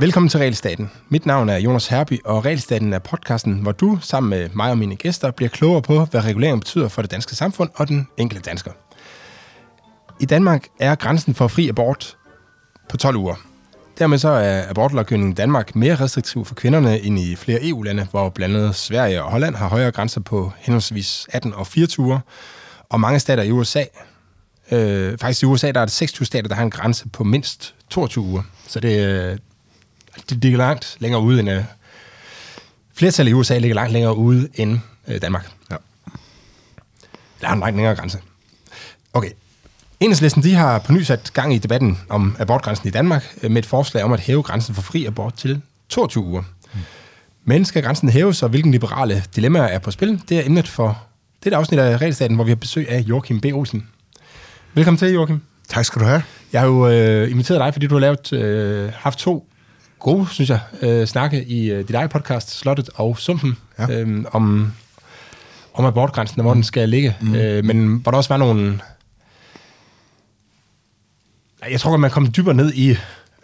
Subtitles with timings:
[0.00, 0.90] Velkommen til Realstaten.
[1.08, 4.78] Mit navn er Jonas Herby, og Realstaten er podcasten, hvor du sammen med mig og
[4.78, 8.50] mine gæster bliver klogere på, hvad regulering betyder for det danske samfund og den enkelte
[8.50, 8.70] dansker.
[10.20, 12.16] I Danmark er grænsen for fri abort
[12.88, 13.34] på 12 uger.
[13.98, 18.28] Dermed så er abortlovgivningen i Danmark mere restriktiv for kvinderne end i flere EU-lande, hvor
[18.28, 22.18] blandt andet Sverige og Holland har højere grænser på henholdsvis 18 og 24 uger,
[22.88, 23.84] og mange stater i USA.
[24.70, 27.74] Øh, faktisk i USA der er det 26 stater, der har en grænse på mindst
[27.90, 28.42] 22 uger.
[28.66, 29.40] Så det,
[30.30, 31.50] det ligger langt længere ude end...
[31.50, 31.64] Uh,
[32.94, 35.50] flertallet i USA ligger langt længere ude end uh, Danmark.
[35.70, 35.76] Ja.
[37.40, 38.18] Der er en langt længere grænse.
[39.12, 39.30] Okay.
[40.00, 43.66] Enhedslisten de har på ny sat gang i debatten om abortgrænsen i Danmark med et
[43.66, 46.42] forslag om at hæve grænsen for fri abort til 22 uger.
[46.74, 46.80] Mm.
[47.44, 51.04] Men skal grænsen hæves, og hvilken liberale dilemmaer er på spil, det er emnet for
[51.44, 53.44] det er afsnit af Regelstaten, hvor vi har besøg af Joachim B.
[53.44, 53.88] Olsen.
[54.76, 55.40] Velkommen til, Joachim.
[55.68, 56.22] Tak skal du have.
[56.52, 59.48] Jeg har jo øh, inviteret dig, fordi du har lavet, øh, haft to
[59.98, 63.90] gode, synes jeg, øh, snakke i øh, dit eget podcast, Slottet og Sumpen, ja.
[63.90, 64.72] øh, om,
[65.74, 66.56] om abortgrænsen, og hvor mm.
[66.56, 67.16] den skal ligge.
[67.20, 67.34] Mm.
[67.34, 68.80] Øh, men hvor der også var nogle...
[71.70, 72.96] Jeg tror godt, man kommer dybere ned i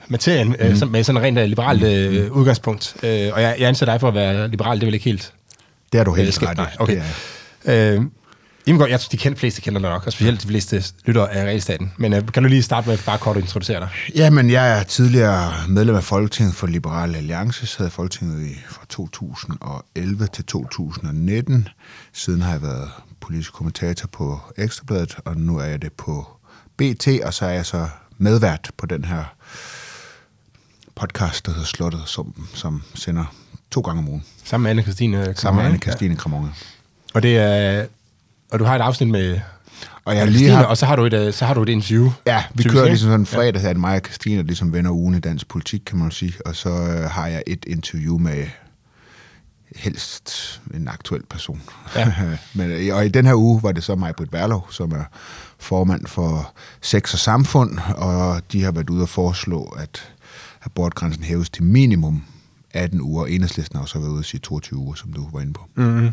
[0.08, 0.54] materien mm.
[0.58, 2.30] øh, med sådan en rent øh, liberalt øh, mm.
[2.30, 2.96] udgangspunkt.
[3.02, 5.32] Øh, og jeg, jeg anser dig for at være liberal, det er vel ikke helt...
[5.92, 7.02] Det er du helt ret Nej, okay.
[7.64, 8.02] Øh,
[8.66, 11.44] godt, jeg tror, de kender, fleste kender dig nok, og specielt de fleste lytter af
[11.44, 11.92] Realstaten.
[11.96, 13.88] Men uh, kan du lige starte med bare kort at introducere dig?
[14.14, 18.84] Jamen, jeg er tidligere medlem af Folketinget for Liberale Alliance, sad i Folketinget i, fra
[18.88, 21.68] 2011 til 2019.
[22.12, 26.28] Siden har jeg været politisk kommentator på Ekstrabladet, og nu er jeg det på
[26.76, 27.88] BT, og så er jeg så
[28.18, 29.24] medvært på den her
[30.94, 33.24] podcast, der hedder Slottet, som, som sender
[33.70, 34.24] to gange om ugen.
[34.44, 36.50] Sammen med Anne-Christine Sammen med Anne-Christine Kramonge.
[37.14, 37.86] Og det er
[38.52, 39.40] og du har et afsnit med
[40.04, 40.64] og jeg lige har...
[40.64, 42.10] og så har, du et, øh, så har du et interview.
[42.26, 43.68] Ja, vi kører ligesom sådan en fredag, ja.
[43.68, 46.34] at mig og Christine ligesom vender ugen i dansk politik, kan man sige.
[46.46, 48.46] Og så øh, har jeg et interview med
[49.76, 51.62] helst en aktuel person.
[51.96, 52.12] Ja.
[52.54, 55.04] Men, øh, og i den her uge var det så mig, Britt Berlov, som er
[55.58, 60.12] formand for Sex og Samfund, og de har været ude og foreslå, at
[60.62, 62.24] abortgrænsen hæves til minimum
[62.74, 63.26] 18 uger.
[63.26, 65.66] Enhedslisten har også været ude at sige 22 uger, som du var inde på.
[65.74, 66.10] Mm-hmm.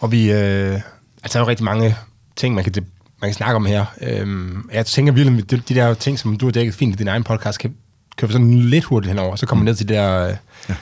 [0.00, 0.80] Og vi, øh,
[1.26, 1.96] Altså, der er jo rigtig mange
[2.36, 2.72] ting, man kan,
[3.20, 3.84] man kan snakke om her.
[4.00, 7.08] Øhm, jeg tænker virkelig, de, de der ting, som du har dækket fint i din
[7.08, 7.74] egen podcast, kan
[8.16, 10.36] køre sådan lidt hurtigt henover, så kommer man ned til det der, øh,
[10.68, 10.74] ja.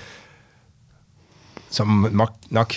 [1.70, 2.74] som nok, nok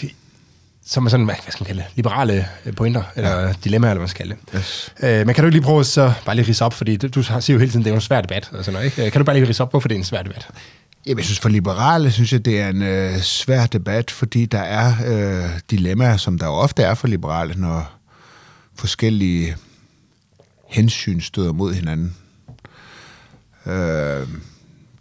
[0.85, 3.53] som er sådan, hvad skal man kalde det, liberale øh, pointer, eller ja.
[3.63, 4.59] dilemmaer, eller hvad man skal kalde det.
[4.59, 4.93] Yes.
[5.03, 7.07] Øh, men kan du ikke lige prøve at så bare lige rise op, fordi du,
[7.07, 9.11] du siger jo hele tiden, det er en svær debat, og sådan noget, ikke?
[9.11, 10.47] Kan du bare lige rise op, hvorfor det er en svær debat?
[11.07, 14.59] Jamen, jeg synes for liberale, synes jeg, det er en øh, svær debat, fordi der
[14.59, 17.91] er øh, dilemmaer, som der jo ofte er for liberale, når
[18.75, 19.55] forskellige
[20.67, 22.15] hensyn støder mod hinanden.
[23.65, 24.27] Øh,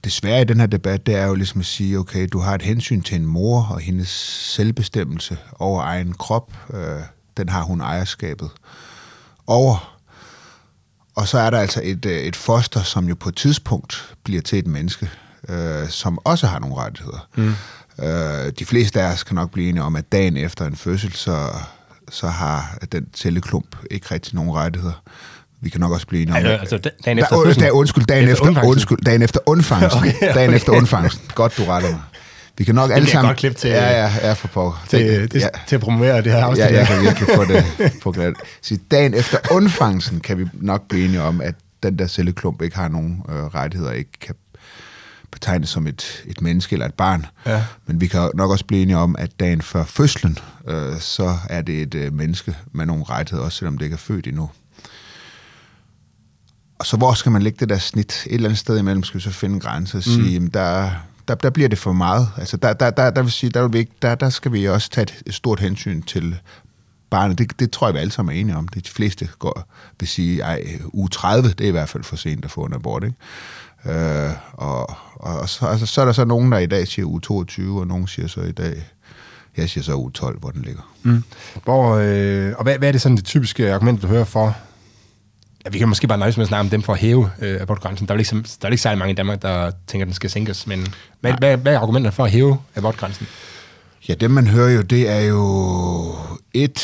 [0.04, 2.54] det svære i den her debat, det er jo ligesom at sige, okay, du har
[2.54, 4.08] et hensyn til en mor og hendes
[4.54, 6.52] selvbestemmelse over egen krop.
[6.74, 7.00] Øh,
[7.36, 8.50] den har hun ejerskabet
[9.46, 9.98] over.
[11.14, 14.42] Og så er der altså et, øh, et foster, som jo på et tidspunkt bliver
[14.42, 15.10] til et menneske
[15.48, 17.28] øh, som også har nogle rettigheder.
[17.36, 17.54] Mm.
[18.04, 21.12] Øh, de fleste af os kan nok blive enige om, at dagen efter en fødsel,
[21.12, 21.48] så,
[22.10, 25.02] så har den celleklump ikke rigtig nogen rettigheder.
[25.60, 26.46] Vi kan nok også blive enige om...
[26.46, 27.64] Altså, altså dagen efter fødslen?
[27.64, 30.02] Da, undskyld, dagen efter, efter undskyld, dagen efter undfangsten.
[30.02, 30.34] okay, okay.
[30.34, 31.30] Dagen efter undfangsten.
[31.34, 32.00] Godt, du retter mig.
[32.58, 33.34] Vi kan nok det alle sammen...
[33.34, 34.74] Det godt til, ja, ja, ja, for på.
[34.88, 35.48] Til, det, ja.
[35.66, 36.64] til at promovere det her afsnit.
[36.64, 37.64] Ja, jeg kan virkelig få det
[38.02, 38.34] på glat.
[38.62, 42.76] Så dagen efter undfangsten kan vi nok blive enige om, at den der celleklump ikke
[42.76, 44.34] har nogen øh, rettigheder, ikke kan
[45.36, 47.26] betegnes som et, et menneske eller et barn.
[47.46, 47.64] Ja.
[47.86, 50.38] Men vi kan nok også blive enige om, at dagen før fødslen,
[50.68, 53.98] øh, så er det et øh, menneske med nogle rettigheder, også selvom det ikke er
[53.98, 54.50] født endnu.
[56.78, 58.26] Og så hvor skal man lægge det der snit?
[58.26, 60.28] Et eller andet sted imellem skal vi så finde en grænse og sige, mm.
[60.28, 60.90] jamen der,
[61.28, 62.28] der, der bliver det for meget.
[62.36, 64.68] Altså der, der, der, der vil sige, der, vil vi ikke, der, der skal vi
[64.68, 66.38] også tage et stort hensyn til
[67.10, 67.38] barnet.
[67.38, 68.68] Det, det tror jeg, vi alle sammen er enige om.
[68.68, 69.68] De fleste går,
[70.00, 70.60] vil sige, at
[70.92, 73.04] uge 30, det er i hvert fald for sent at få en abort.
[73.04, 73.16] Ikke?
[73.98, 77.20] Øh, og og så, altså, så er der så nogen, der i dag siger uge
[77.20, 78.82] 22, og nogen siger så i dag,
[79.56, 80.82] jeg siger så uge 12, hvor den ligger.
[81.02, 81.24] Mm.
[81.64, 84.56] Hvor, øh, og hvad, hvad er det sådan det typiske argument, du hører for,
[85.64, 87.60] ja, vi kan måske bare nøjes med at snakke om dem for at hæve øh,
[87.60, 88.08] abortgrænsen.
[88.08, 90.30] Der er, ligesom, der er ikke særlig mange i Danmark, der tænker, at den skal
[90.30, 90.86] sænkes, men
[91.20, 93.26] hvad, hvad, hvad er argumentet for at hæve abortgrænsen?
[94.08, 96.14] Ja, det man hører jo, det er jo
[96.54, 96.74] et,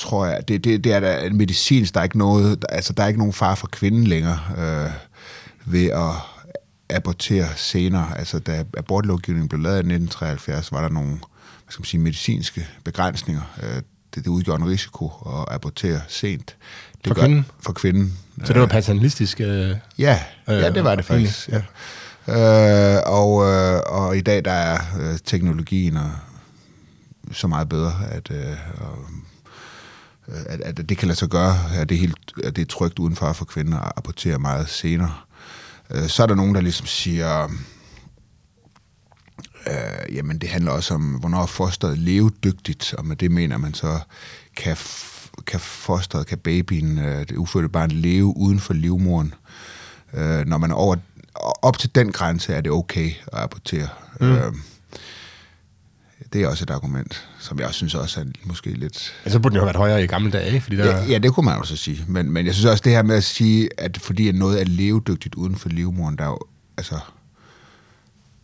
[0.00, 3.06] tror jeg, det, det, det er der medicinsk, der er ikke noget, altså der er
[3.08, 4.90] ikke nogen far for kvinden længere øh,
[5.64, 6.10] ved at
[6.90, 8.18] abortere senere.
[8.18, 12.66] Altså, da abortlovgivningen blev lavet i 1973, var der nogle hvad skal man sige, medicinske
[12.84, 13.42] begrænsninger.
[13.62, 13.74] Øh,
[14.14, 16.56] det, det udgjorde en risiko at abortere sent.
[17.06, 17.46] For gør- kvinden?
[17.60, 18.18] For kvinden.
[18.44, 19.40] Så det var paternalistisk?
[19.40, 21.48] Øh, Ja, ja det var det Øh, faktisk.
[21.48, 21.62] Ja.
[22.28, 26.10] Øh, og, øh, og i dag der er øh, teknologien og
[27.32, 28.50] så meget bedre, at, øh,
[30.28, 32.66] øh, at, at det kan lade sig gøre, at det er, helt, at det er
[32.66, 35.14] trygt udenfor for kvinder at apportere meget senere.
[35.90, 37.44] Øh, så er der nogen, der ligesom siger,
[39.66, 43.74] øh, jamen det handler også om, hvornår er fosteret levedygtigt, og med det mener man
[43.74, 44.00] så,
[44.56, 44.76] kan,
[45.46, 49.34] kan fosteret, kan babyen, øh, det ufødte barn, leve uden for livmoren.
[50.14, 50.96] Øh, når man er over,
[51.62, 53.88] op til den grænse, er det okay at apportere.
[54.20, 54.32] Mm.
[54.32, 54.52] Øh,
[56.32, 59.12] det er også et argument, som jeg også synes også er måske lidt...
[59.24, 60.60] men så burde den jo have været højere i gamle dage, ikke?
[60.60, 62.04] Fordi der, Ja, ja, det kunne man også sige.
[62.08, 65.34] Men, men jeg synes også det her med at sige, at fordi noget er levedygtigt
[65.34, 66.38] uden for livmoren, der er jo,
[66.76, 66.98] altså,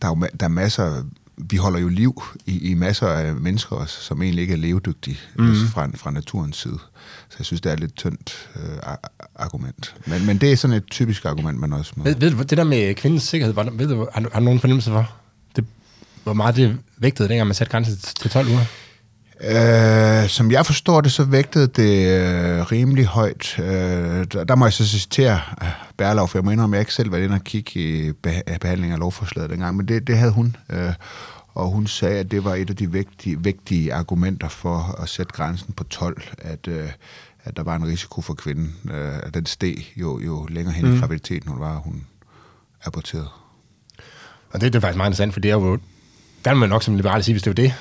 [0.02, 1.02] der er, jo, der er masser,
[1.36, 5.18] vi holder jo liv i, i masser af mennesker også, som egentlig ikke er levedygtige
[5.38, 5.54] mm.
[5.66, 6.78] fra, fra naturens side.
[7.28, 9.94] Så jeg synes, det er et lidt tyndt øh, ar- argument.
[10.06, 12.04] Men, men det er sådan et typisk argument, man også må...
[12.04, 14.90] Ved, ved det der med kvindens sikkerhed, hvordan, ved du, har, har du nogen fornemmelse
[14.90, 15.12] for,
[16.24, 18.64] hvor meget det vægtede, dengang man satte grænsen til 12 uger?
[19.40, 23.58] Øh, som jeg forstår det, så vægtede det øh, rimelig højt.
[23.58, 23.64] Øh,
[24.32, 26.94] der, der må jeg så citere øh, Berlov, for jeg må indrømme, at jeg ikke
[26.94, 30.32] selv var inde og kigge i beha- behandling af lovforslaget dengang, men det, det havde
[30.32, 30.56] hun.
[30.70, 30.92] Øh,
[31.54, 35.32] og hun sagde, at det var et af de vigtige, vigtige argumenter for at sætte
[35.32, 36.88] grænsen på 12, at, øh,
[37.44, 38.76] at der var en risiko for kvinden.
[38.90, 40.96] Øh, at den steg jo, jo længere hen mm.
[40.96, 42.06] i graviditeten hun var, hun
[42.84, 43.28] aborterede.
[44.50, 45.78] Og det, det er faktisk meget interessant, for det er jo,
[46.44, 47.74] der vil man nok som liberal sige, hvis det er det,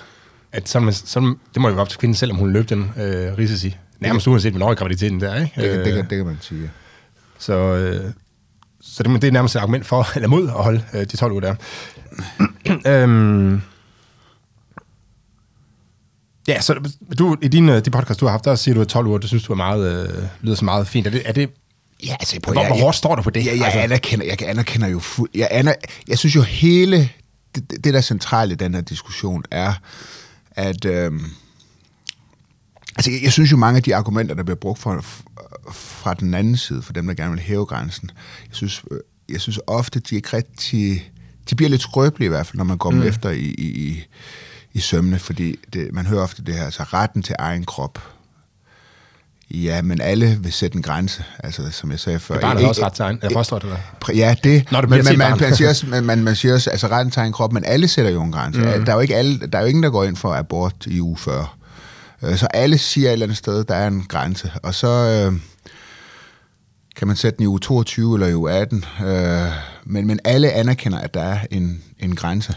[0.52, 2.52] at så, er man, så det må jo være op til kvinden selv, om hun
[2.54, 3.78] løb den øh, risici.
[4.00, 5.52] Nærmest uanset, hvornår i graviditeten der, ikke?
[5.62, 6.72] Det, kan, det, Øh, kan, det kan man sige.
[7.40, 8.12] Så, øh,
[8.82, 11.32] så det, det er nærmest et argument for, eller mod at holde øh, de 12
[11.32, 11.56] uger der.
[13.04, 13.62] øhm,
[16.48, 16.90] ja, så
[17.20, 19.18] du, i din, øh, de podcast, du har haft, der siger du, at 12 uger,
[19.18, 21.08] det synes du er meget, øh, lyder så meget fint.
[21.08, 21.50] Er det, er det
[22.06, 23.46] Ja, altså, hvor, hvor hårdt står du på det?
[23.46, 25.74] Ja, jeg, Altså- anerkender, jeg anerkender jo fuld, jeg, aner,
[26.08, 27.10] jeg synes jo hele
[27.56, 29.74] det, det, der er centrale i den her diskussion er,
[30.52, 31.26] at øhm,
[32.96, 35.02] altså, jeg, jeg synes jo mange af de argumenter, der bliver brugt fra,
[35.72, 38.12] fra den anden side, for dem, der gerne vil hæve grænsen,
[38.48, 41.12] jeg synes, øh, jeg synes ofte, de er ikke rigtig,
[41.50, 43.04] de bliver lidt skrøbelige i hvert fald, når man går mm.
[43.04, 44.06] efter i, i, i,
[44.74, 48.00] i sømne, fordi det, man hører ofte det her, altså retten til egen krop,
[49.54, 52.36] Ja, men alle vil sætte en grænse, altså som jeg sagde før.
[52.36, 53.78] Det barnet har også ret til egen, eller fosteret, eller?
[54.16, 54.72] Ja, det.
[54.72, 57.12] Når det men, men man, man, siger også, man, man, man siger også, altså retten
[57.12, 58.60] til egen krop, men alle sætter jo en grænse.
[58.60, 58.86] Mm.
[58.86, 61.02] Der, er jo ikke alle, der er jo ingen, der går ind for abort i
[61.02, 61.48] uge 40.
[62.24, 64.52] Øh, Så alle siger et eller andet sted, der er en grænse.
[64.64, 65.40] Og så øh,
[66.96, 68.86] kan man sætte den i uge 22 eller i uge 18.
[69.06, 69.48] Øh,
[69.86, 72.56] men, men alle anerkender, at der er en, en grænse.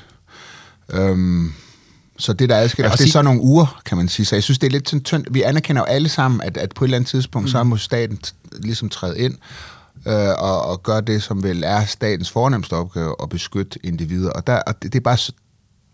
[0.93, 1.53] Øhm,
[2.19, 4.27] så det, der adskiller Ja, og os, det er så nogle uger, kan man sige.
[4.27, 5.35] Så jeg synes, det er lidt sådan tyndt.
[5.35, 7.51] Vi anerkender jo alle sammen, at, at på et eller andet tidspunkt, mm.
[7.51, 8.19] så må staten
[8.53, 9.35] ligesom træde ind
[10.07, 14.31] øh, og, og gøre det, som vel er statens fornemmeste opgave, at beskytte individer.
[14.31, 15.19] Og, der, og det, det er bare...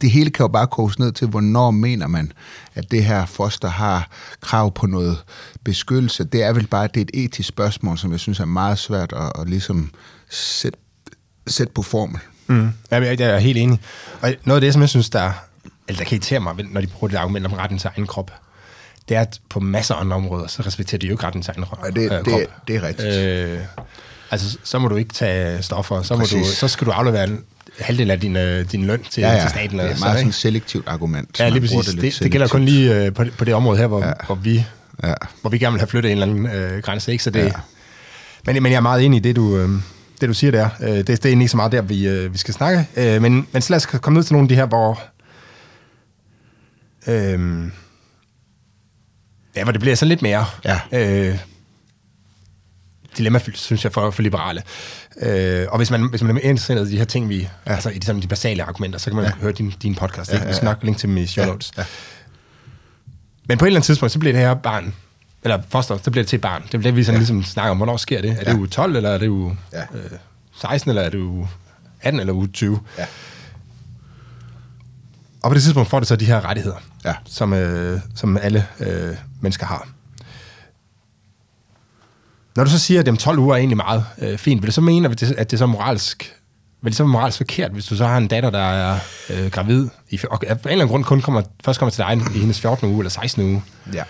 [0.00, 2.32] Det hele kan jo bare koges ned til, hvornår mener man,
[2.74, 4.10] at det her foster har
[4.40, 5.24] krav på noget
[5.64, 6.24] beskyttelse.
[6.24, 9.12] Det er vel bare det er et etisk spørgsmål, som jeg synes er meget svært
[9.12, 9.90] at, at ligesom
[10.30, 10.78] sætte,
[11.46, 12.20] sætte på formel.
[12.46, 12.70] Mm.
[12.90, 13.80] Ja, jeg, jeg er helt enig.
[14.20, 15.32] Og noget af det, som jeg synes, der,
[15.88, 18.30] eller der kan irritere mig, når de bruger det argument om retten til egen krop,
[19.08, 21.50] det er, at på masser af andre områder, så respekterer de jo ikke retten til
[21.56, 22.40] egen Ja, øh, det- krop.
[22.40, 23.14] det- det er rigtigt.
[23.16, 23.58] Øh,
[24.30, 26.46] altså, så må du ikke tage stoffer, så, må du, Præcis.
[26.46, 27.40] så skal du aflevere en
[27.80, 29.40] halvdel af din, øh, din løn til, Ja, ja.
[29.40, 29.70] til staten.
[29.70, 31.40] det er eller et så, meget sådan et selektivt argument.
[31.40, 31.86] Ja, lige præcis.
[31.86, 34.12] Det, det, det gælder kun lige øh, på, det- på det område her, hvor, ja.
[34.26, 34.64] hvor, vi,
[35.04, 35.14] Ja.
[35.40, 37.12] hvor vi gerne vil have flyttet en eller anden øh, grænse.
[37.12, 37.24] Ikke?
[37.24, 37.44] Så det, Ja.
[37.44, 37.52] ja.
[38.46, 39.68] men, men jeg er meget enig i det, du, øh,
[40.20, 40.68] det, du siger der.
[40.80, 42.86] Øh, det, det er egentlig ikke så meget der, vi, øh, vi skal snakke.
[42.96, 45.00] Øh, men, men så lad os komme ned til nogle af de her, hvor...
[47.06, 47.70] Øh,
[49.56, 50.46] ja, hvor det bliver sådan lidt mere...
[50.64, 50.80] Ja.
[50.92, 51.38] Øh,
[53.18, 54.62] dilemmafyldt, synes jeg, for, for liberale.
[55.22, 57.72] Øh, og hvis man, hvis man er interesseret i de her ting, vi, ja.
[57.72, 59.30] altså i de, sådan, de basale argumenter, så kan man ja.
[59.40, 60.30] høre din, din podcast.
[60.30, 60.48] Ja, ja, ja.
[60.48, 61.72] Vi skal nok linke til dem i show notes.
[61.76, 61.82] Ja.
[61.82, 61.86] Ja.
[63.48, 64.94] Men på et eller andet tidspunkt, så bliver det her barn,
[65.44, 66.62] eller foster, så bliver det til barn.
[66.62, 67.18] Det er det, vi sådan ja.
[67.18, 67.76] ligesom snakker om.
[67.76, 68.30] Hvornår sker det?
[68.30, 68.54] Er det Ja.
[68.56, 69.82] uge 12, eller er det uge Ja.
[69.94, 70.10] øh,
[70.60, 71.48] 16, eller er det uge
[72.00, 72.80] 18, eller uge 20?
[72.98, 73.06] Ja.
[75.42, 77.14] Og på det tidspunkt får det så de her rettigheder, Ja.
[77.24, 79.88] som, øh, som alle øh, mennesker har.
[82.56, 84.72] Når du så siger, at dem 12 uger er egentlig meget øh, fint, vil du
[84.72, 86.34] så mene, at det, at det er så moralsk,
[86.82, 88.98] vil det så være moralsk forkert, hvis du så har en datter, der er
[89.30, 92.20] øh, gravid, i, og af en eller anden grund kun kommer, først kommer til dig
[92.34, 92.88] i hendes 14.
[92.88, 93.42] uge eller 16.
[93.42, 94.02] uge, Ja.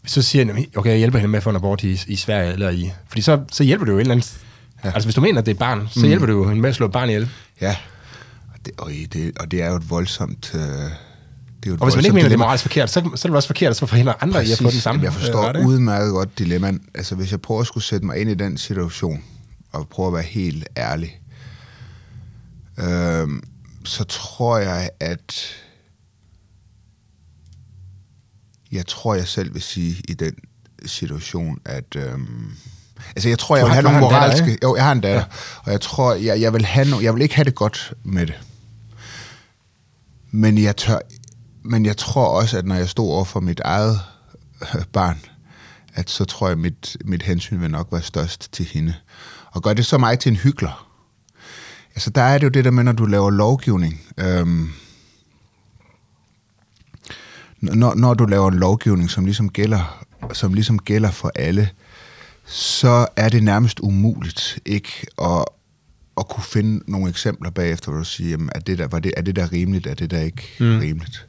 [0.00, 2.00] hvis du så siger, "Jamen, okay, jeg hjælper hende med at få en abort i,
[2.06, 4.36] i Sverige, eller i, fordi så, så hjælper du jo et eller andet,
[4.84, 4.88] ja.
[4.90, 6.06] altså hvis du mener, at det er et barn, så mm.
[6.06, 7.30] hjælper du jo hende med at slå et barn ihjel.
[7.60, 7.76] Ja.
[8.54, 10.52] Og det, og, det, og det er jo et voldsomt...
[10.54, 10.60] Øh,
[11.64, 12.44] det er jo Og hvis man ikke mener, det er dilemma.
[12.44, 14.70] moralsk forkert, så, så er det også forkert at så forhindre andre i at få
[14.70, 15.02] den samme.
[15.02, 16.82] Jeg forstår øh, ret, øh, udmærket godt dilemmaen.
[16.94, 19.24] Altså, hvis jeg prøver at skulle sætte mig ind i den situation,
[19.72, 21.20] og prøve at være helt ærlig,
[22.78, 23.42] øhm,
[23.84, 25.34] så tror jeg, at
[28.72, 30.34] jeg tror, jeg selv vil sige i den
[30.86, 31.96] situation, at...
[31.96, 32.52] Øhm,
[33.16, 34.50] altså, jeg tror, jeg Du vil har- have nogle datter, moralske...
[34.50, 34.66] ikke?
[34.66, 35.20] jo, jeg har en datter.
[35.20, 35.60] Ja.
[35.64, 38.26] Og jeg tror, jeg, jeg, vil have no, jeg vil ikke have det godt med
[38.26, 38.34] det.
[40.30, 40.98] Men jeg, tør,
[41.64, 44.00] men jeg tror også, at når jeg stod over for mit eget
[44.62, 45.20] øh, barn,
[45.94, 48.94] at så tror jeg, at mit, mit hensyn vil nok være størst til hende.
[49.46, 50.72] Og gør det så mig til en hyggelig.
[51.94, 54.00] Altså, der er det jo det der med, når du laver lovgivning.
[54.18, 54.70] Øhm,
[57.60, 61.70] når, når du laver en lovgivning, som ligesom gælder, som ligesom gælder for alle,
[62.46, 65.44] så er det nærmest umuligt ikke at,
[66.16, 69.12] at kunne finde nogle eksempler bagefter, hvor du siger, jamen, er, det der, var det,
[69.16, 70.78] er det der rimeligt, er det der ikke mm.
[70.78, 71.26] rimeligt?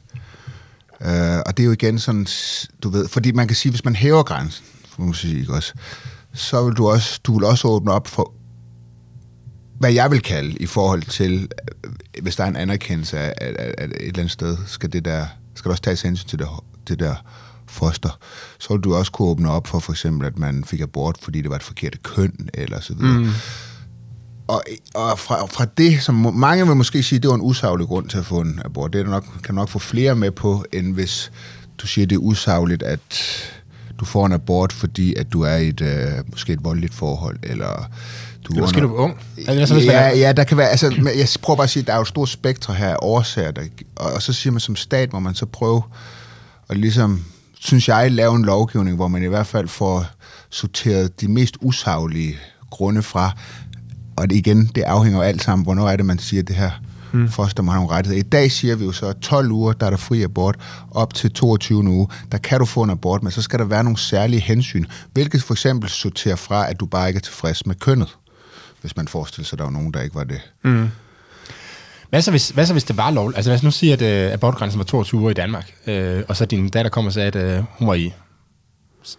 [1.02, 2.26] Øh, og det er jo igen sådan,
[2.82, 5.72] du ved, fordi man kan sige, hvis man hæver grænsen, for man sige, ikke også,
[6.34, 8.32] så vil du også, du vil også åbne op for,
[9.78, 11.48] hvad jeg vil kalde i forhold til,
[11.84, 14.92] øh, hvis der er en anerkendelse af, at, at, at et eller andet sted, skal,
[14.92, 16.48] det der, skal der også tages hensyn til det,
[16.88, 17.14] det der
[17.68, 18.18] foster,
[18.58, 21.42] så vil du også kunne åbne op for for eksempel, at man fik abort, fordi
[21.42, 23.18] det var et forkert køn, eller så videre.
[23.18, 23.30] Mm.
[24.48, 24.62] Og,
[24.94, 28.18] og fra, fra det, som mange vil måske sige, det var en usaglig grund til
[28.18, 31.32] at få en abort, det er nok, kan nok få flere med på, end hvis
[31.78, 33.00] du siger, det er usagligt, at
[34.00, 37.38] du får en abort, fordi at du er i et, øh, måske et voldeligt forhold,
[37.42, 37.90] eller
[38.44, 39.16] du Eller måske under- du er ung.
[39.48, 40.86] Altså, ja, er- ja, der kan være, altså,
[41.16, 43.50] jeg prøver bare at sige, at der er jo et stort spektre her af årsager,
[43.50, 43.62] der,
[43.96, 45.82] og, og så siger man som stat, hvor man så prøve
[46.68, 47.24] at ligesom,
[47.60, 50.06] synes jeg, lave en lovgivning, hvor man i hvert fald får
[50.50, 52.36] sorteret de mest usaglige
[52.70, 53.30] grunde fra,
[54.16, 56.56] og det, igen, det afhænger jo alt sammen, hvornår er det, man siger, at det
[56.56, 56.70] her
[57.12, 57.28] hmm.
[57.28, 58.26] foster må have nogle rettigheder.
[58.26, 60.56] I dag siger vi jo så, at 12 uger, der er der fri abort,
[60.90, 63.84] op til 22 uge, der kan du få en abort, men så skal der være
[63.84, 67.74] nogle særlige hensyn, hvilket for eksempel sorterer fra, at du bare ikke er tilfreds med
[67.74, 68.16] kønnet,
[68.80, 70.40] hvis man forestiller sig, at der var nogen, der ikke var det.
[72.10, 73.36] Hvad så, hvis, hvad så hvis det var lovligt?
[73.36, 76.44] Altså os nu sige, at øh, abortgrænsen var 22 uger i Danmark, øh, og så
[76.44, 78.12] din datter kommer og sagde, at øh, hun var i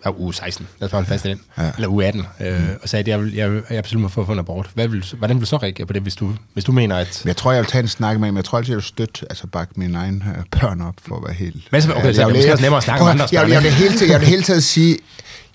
[0.06, 1.72] ja, uge 16, lad os bare holde fast i den, ja.
[1.76, 4.40] eller uge 18, øh, og sagde, at jeg, vil, jeg, jeg for at få en
[4.40, 4.70] abort.
[4.74, 7.22] Hvad vil, hvordan vil du så reagere på det, hvis du, hvis du mener, at...
[7.24, 8.36] Men jeg tror, jeg vil tage en snak med ham.
[8.36, 11.24] Jeg tror altid, jeg vil støtte, altså bakke mine egne øh, børn op, for at
[11.26, 11.70] være helt...
[11.70, 13.34] Hvad så- okay, så jeg er vil- måske også nemmere at snakke Prøv at- andres
[13.34, 14.98] jeg, vil- jeg, vil hele tiden, jeg vil hele tiden sige,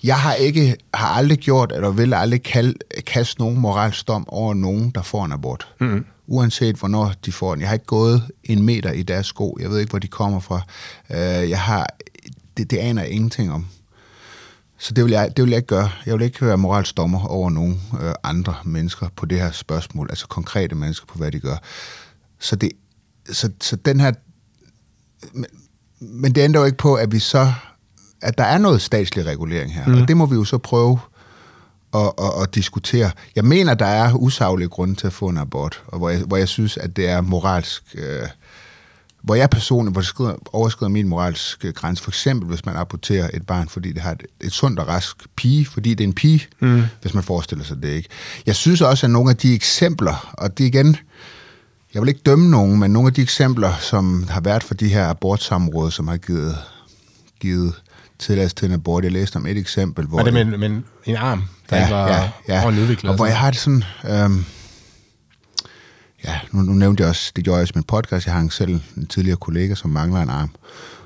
[0.03, 2.75] jeg har ikke, har aldrig gjort, eller vil aldrig kald,
[3.07, 5.67] kaste nogen moralsk dom over nogen, der får en abort.
[5.79, 6.05] Mm-hmm.
[6.27, 7.61] Uanset hvornår de får den.
[7.61, 9.57] Jeg har ikke gået en meter i deres sko.
[9.61, 10.61] Jeg ved ikke, hvor de kommer fra.
[11.09, 11.15] Uh,
[11.49, 11.87] jeg har,
[12.57, 13.67] det, det aner jeg ingenting om.
[14.83, 15.89] Så det vil, jeg, det vil jeg ikke gøre.
[16.05, 20.07] Jeg vil ikke være moralsk dommer over nogen øh, andre mennesker på det her spørgsmål,
[20.09, 21.55] altså konkrete mennesker på, hvad de gør.
[22.39, 22.71] Så, det,
[23.31, 24.11] så, så den her...
[25.33, 25.45] Men,
[25.99, 27.53] men det ændrer jo ikke på, at vi så...
[28.21, 30.01] At der er noget statslig regulering her, mm.
[30.01, 30.99] og det må vi jo så prøve
[31.93, 33.11] at, at, at diskutere.
[33.35, 36.37] Jeg mener, der er usaglige grunde til at få en abort, og hvor jeg, hvor
[36.37, 37.83] jeg synes, at det er moralsk...
[37.95, 38.27] Øh,
[39.23, 43.69] hvor jeg personligt det overskrider min moralske grænse, for eksempel hvis man aborterer et barn,
[43.69, 46.83] fordi det har et, et sundt og rask pige, fordi det er en pige, mm.
[47.01, 48.09] hvis man forestiller sig det ikke.
[48.45, 50.97] Jeg synes også, at nogle af de eksempler, og det igen,
[51.93, 54.87] jeg vil ikke dømme nogen, men nogle af de eksempler, som har været for de
[54.87, 56.57] her abortsamråd, som har givet,
[57.39, 57.73] givet
[58.19, 59.03] tilladelse til en abort.
[59.03, 60.17] Jeg læste om et eksempel, hvor...
[60.17, 60.69] Var det med, med
[61.05, 63.09] en, arm, der ikke var ordentligt udviklet?
[63.09, 63.83] Og hvor jeg har det sådan...
[64.09, 64.45] Øhm,
[66.25, 68.49] ja, nu, nu nævnte jeg også, det gjorde jeg også i min podcast, jeg har
[68.49, 70.49] selv en tidligere kollega, som mangler en arm,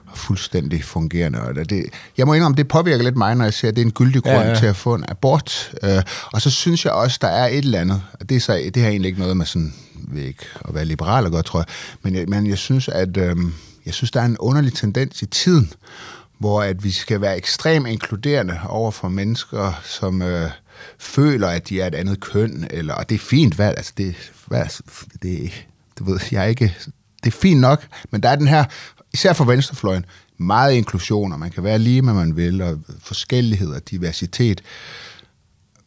[0.08, 1.42] og fuldstændig fungerende.
[1.42, 1.86] Og det,
[2.18, 4.24] jeg må indrømme, det påvirker lidt mig, når jeg ser, at det er en gyldig
[4.24, 5.76] grund Ja, ja, til at få en abort.
[5.84, 8.72] Øh, og så synes jeg også, der er et eller andet, og det, er så,
[8.74, 11.60] det har egentlig ikke noget med sådan, ved ikke, at være liberal og godt, tror
[11.60, 11.68] jeg,
[12.02, 13.54] men jeg, men jeg synes, at øhm,
[13.86, 15.74] jeg synes, der er en underlig tendens i tiden,
[16.40, 20.50] hvor at vi skal være ekstremt inkluderende over for mennesker, som øh,
[21.00, 24.16] føler, at de er et andet køn, eller, og det er fint valg, altså det,
[24.48, 24.66] hvad,
[25.22, 25.66] det,
[25.98, 26.76] det ved jeg er ikke,
[27.24, 28.66] det er fint nok, men der er den her,
[29.14, 30.06] især for venstrefløjen,
[30.38, 34.62] meget inklusion, og man kan være lige, hvad man vil, og forskellighed og diversitet.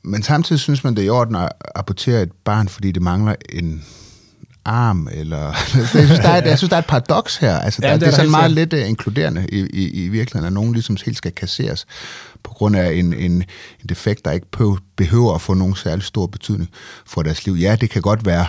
[0.02, 3.34] Men samtidig synes man, det er i orden at abortere et barn, fordi det mangler
[3.48, 3.84] en
[4.70, 5.38] arm, eller...
[5.74, 7.58] jeg, synes, der er, et- jeg synes, der er et paradoks her.
[7.58, 10.04] Altså, Ja, der, det det, er er der sådan meget lidt uh, inkluderende i, i,
[10.04, 11.86] i virkeligheden, at nogen ligesom helt skal kasseres
[12.42, 13.44] på grund af en, en, en
[13.88, 14.46] defekt, der ikke
[14.96, 16.70] behøver, at få nogen særlig stor betydning
[17.06, 17.54] for deres liv.
[17.54, 18.46] Ja, det kan godt være,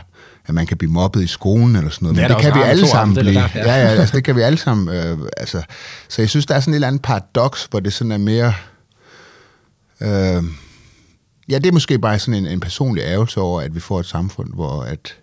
[0.48, 2.54] at man kan blive mobbet i skolen eller sådan noget, Det er men der det
[2.54, 3.66] kan vi alle sammen det er blive.
[3.66, 3.76] ja.
[3.76, 4.96] Ja, ja, altså, det kan vi alle sammen.
[4.96, 5.62] Øh, altså.
[6.10, 8.54] Så jeg synes, der er sådan et eller andet paradoks, hvor det sådan er mere...
[10.02, 10.44] Øh,
[11.50, 14.06] ja, det er måske bare sådan en, en personlig ærgelse over, at vi får et
[14.06, 15.14] samfund, hvor, at,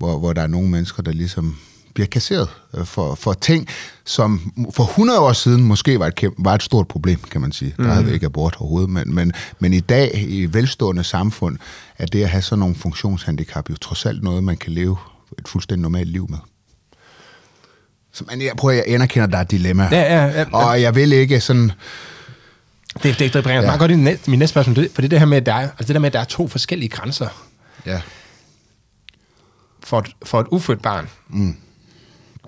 [0.00, 1.56] hvor, hvor der er nogle mennesker, der ligesom
[1.94, 3.68] bliver kasseret øh, for, for ting,
[4.04, 7.52] som for 100 år siden måske var et, kæmpe, var et stort problem, kan man
[7.52, 7.74] sige.
[7.76, 11.58] Der havde vi ikke abort overhovedet, men, men, men i dag, i et velstående samfund,
[11.98, 14.96] er det at have sådan nogle funktionshandicap jo trods alt noget, man kan leve
[15.38, 16.38] et fuldstændig normalt liv med.
[18.12, 19.88] Så man, jeg prøver, jeg anerkender, at der er et dilemma.
[19.92, 20.44] Ja, ja, ja, ja.
[20.52, 21.72] Og jeg vil ikke sådan...
[23.02, 23.66] Det, det, det bringer ja.
[23.66, 25.60] Meget godt i næ- min næste spørgsmål, for det, det her med, at der er,
[25.62, 27.28] altså det der med, at der er to forskellige grænser
[27.86, 28.00] Ja.
[29.84, 31.08] For et, for et ufødt barn.
[31.28, 31.56] Mm.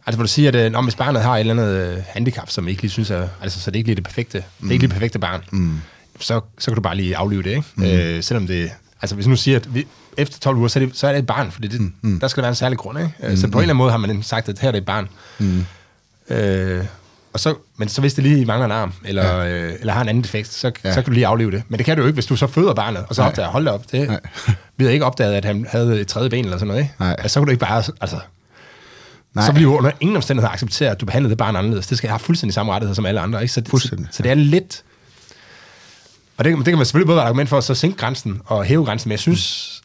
[0.06, 2.50] Altså, hvor du siger, at øh, når hvis barnet har et eller andet øh, handicap,
[2.50, 4.44] som ikke lige synes er, altså, så det er ikke lige det perfekte, mm.
[4.60, 5.80] det er ikke lige det perfekte barn, mm.
[6.20, 7.64] så, så kan du bare lige aflive det, ikke?
[7.74, 7.84] Mm.
[7.84, 8.70] Øh, selvom det,
[9.02, 9.86] altså hvis nu siger, at vi,
[10.16, 12.20] efter 12 uger, så er det, så er det et barn, fordi det, mm.
[12.20, 13.12] der skal der være en særlig grund, ikke?
[13.28, 13.36] Mm.
[13.36, 15.08] Så på en eller anden måde har man sagt, at her er det et barn.
[15.38, 15.66] Mm.
[16.30, 16.84] Øh,
[17.32, 19.48] og så, men så hvis det lige mangler en arm, eller, ja.
[19.48, 20.90] øh, eller har en anden defekt, så, ja.
[20.90, 21.62] Så kan du lige aflive det.
[21.68, 23.28] Men det kan du jo ikke, hvis du så føder barnet, og så Nej.
[23.28, 24.20] opdager, hold op, det, Nej.
[24.76, 26.94] vi havde ikke opdaget, at han havde et tredje ben eller sådan noget, ikke?
[26.98, 27.10] Nej.
[27.18, 28.20] Altså, så kan du ikke bare, altså,
[29.34, 29.46] Nej.
[29.46, 31.86] så bliver du under ingen omstændighed acceptere, at du behandler det barn anderledes.
[31.86, 33.42] Det skal have fuldstændig samme rettigheder som alle andre.
[33.42, 33.54] Ikke?
[33.54, 34.82] Så, det, så, så det er lidt...
[36.36, 38.40] Og det, det kan man selvfølgelig både være et argument for at så sænke grænsen
[38.44, 39.82] og hæve grænsen, men jeg synes...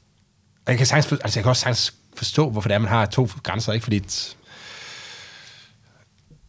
[0.66, 3.06] Og jeg kan, sagtens, altså jeg kan også sagtens forstå, hvorfor det er, man har
[3.06, 3.84] to grænser, ikke?
[3.84, 4.04] Fordi,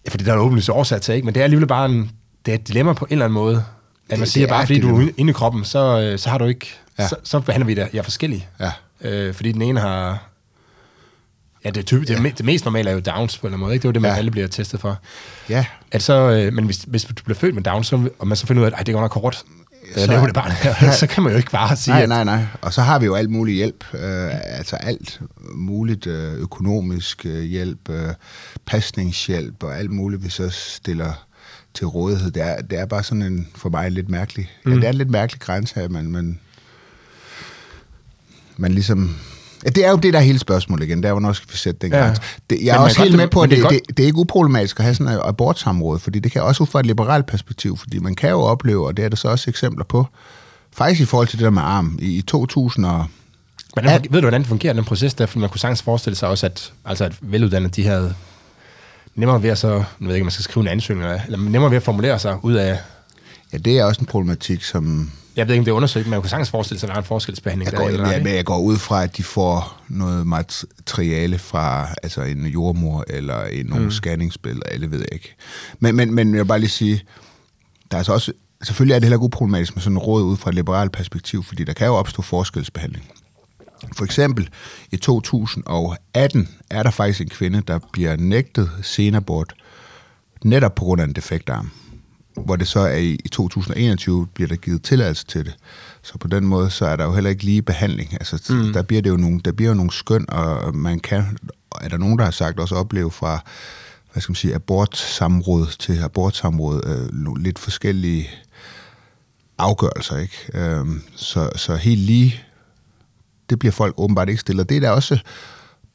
[0.08, 1.24] ja, fordi der er en åbenlyse årsag til, ikke?
[1.24, 2.10] Men det er alligevel bare en,
[2.46, 3.64] det er et dilemma på en eller anden måde.
[4.10, 6.18] At man Det- siger, det er bare fordi du er inde i kroppen, så, øh,
[6.18, 6.66] så har du ikke...
[6.98, 7.02] Ja.
[7.02, 7.08] Ja.
[7.08, 8.48] Så, så behandler vi det, jeg er forskellige.
[8.60, 8.72] Ja.
[9.00, 10.24] Øh, fordi den ene har...
[11.64, 13.54] Ja, det, er typ, det, me- det mest normale er jo Downs på en eller
[13.56, 13.82] anden måde, ikke?
[13.82, 14.12] Det er jo det, man ja.
[14.14, 14.18] Ja.
[14.18, 14.98] alle bliver testet for.
[15.48, 15.64] Ja.
[15.90, 18.46] At så, øh, men hvis, hvis du bliver født med Down, så, og man så
[18.46, 19.42] finder ud af, at "Ej, det går nok kort,
[19.94, 22.08] så, Så- leve det barn her, så kan man jo ikke bare sige, Nej, at,
[22.08, 22.44] nej, nej.
[22.62, 23.84] Og så har vi jo alt muligt hjælp.
[23.94, 25.20] Øh, altså alt
[25.54, 28.14] muligt øh, økonomisk øh, hjælp, øh,
[28.66, 31.26] pasningshjælp og alt muligt, vi så stiller
[31.74, 32.30] til rådighed.
[32.30, 34.72] Det er, det er bare sådan en, for mig, lidt mærkelig, mm.
[34.72, 36.40] ja, det er en lidt mærkelig grænse her, man, man,
[38.56, 39.16] man ligesom...
[39.64, 41.02] Ja, det er jo det, der er hele spørgsmålet igen.
[41.02, 41.98] Der er, hvornår skal vi sætte den Ja.
[41.98, 42.22] grænse?
[42.50, 43.80] Det, jeg Men er man også helt godt- med på, men at det det, er
[43.88, 46.66] det, det er ikke uproblematisk at have sådan et abortsamråd, fordi det kan også ud
[46.66, 49.50] fra et liberalt perspektiv, fordi man kan jo opleve, og det er der så også
[49.50, 50.06] eksempler på,
[50.72, 53.06] faktisk i forhold til det der med arm, i, i 2000 og
[53.72, 55.26] hvordan, ved du, hvordan det fungerer, den proces der?
[55.26, 58.14] For man kunne sagtens forestille sig også, at, altså at veluddannede, de havde
[59.14, 61.70] nemmere ved at så, jeg ved ikke, man skal skrive en ansøgning, eller, eller nemmere
[61.70, 62.78] ved at formulere sig ud af,
[63.52, 66.10] Ja, det er også en problematik, som jeg ved ikke, om det er undersøgt, men
[66.10, 67.64] man kunne sagtens forestille sig, at der er en forskelsbehandling.
[67.66, 68.36] jeg der, går, eller, ja, men ikke?
[68.36, 73.66] jeg går ud fra, at de får noget materiale fra altså en jordmor eller en,
[73.66, 73.90] nogle mm.
[73.90, 75.34] scanningsbilleder, eller det ved jeg ikke.
[75.78, 77.02] Men, men, men jeg vil bare lige sige,
[77.90, 80.36] der er altså også, selvfølgelig er det heller ikke uproblematisk med sådan en råd ud
[80.36, 83.10] fra et liberalt perspektiv, fordi der kan jo opstå forskelsbehandling.
[83.96, 84.48] For eksempel
[84.90, 89.54] i 2018 er der faktisk en kvinde, der bliver nægtet senabort
[90.44, 91.70] netop på grund af en defekt arm.
[92.44, 95.56] Hvor det så er i, i 2021 bliver der givet tilladelse til det.
[96.02, 98.12] Så på den måde, så er der jo heller ikke lige behandling.
[98.12, 98.72] Altså, mm.
[98.72, 101.38] der, bliver det jo nogle, der bliver jo nogle skøn, og man kan,
[101.80, 103.44] er der nogen, der har sagt også opleve fra,
[104.12, 108.28] hvad skal man sige, abortsamråd til abortsamråd, øh, lidt forskellige
[109.58, 110.50] afgørelser, ikke?
[110.54, 112.42] Øhm, så, så helt lige,
[113.50, 114.68] det bliver folk åbenbart ikke stillet.
[114.68, 115.18] Det er da også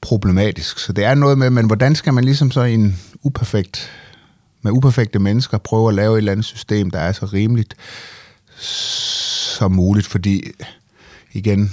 [0.02, 0.80] problematisk.
[0.80, 3.92] Så det er noget med, men hvordan skal man ligesom så i en uperfekt,
[4.64, 7.76] med uperfekte mennesker prøve at lave et eller andet system, der er så rimeligt
[9.58, 10.52] som muligt, fordi
[11.34, 11.72] igen,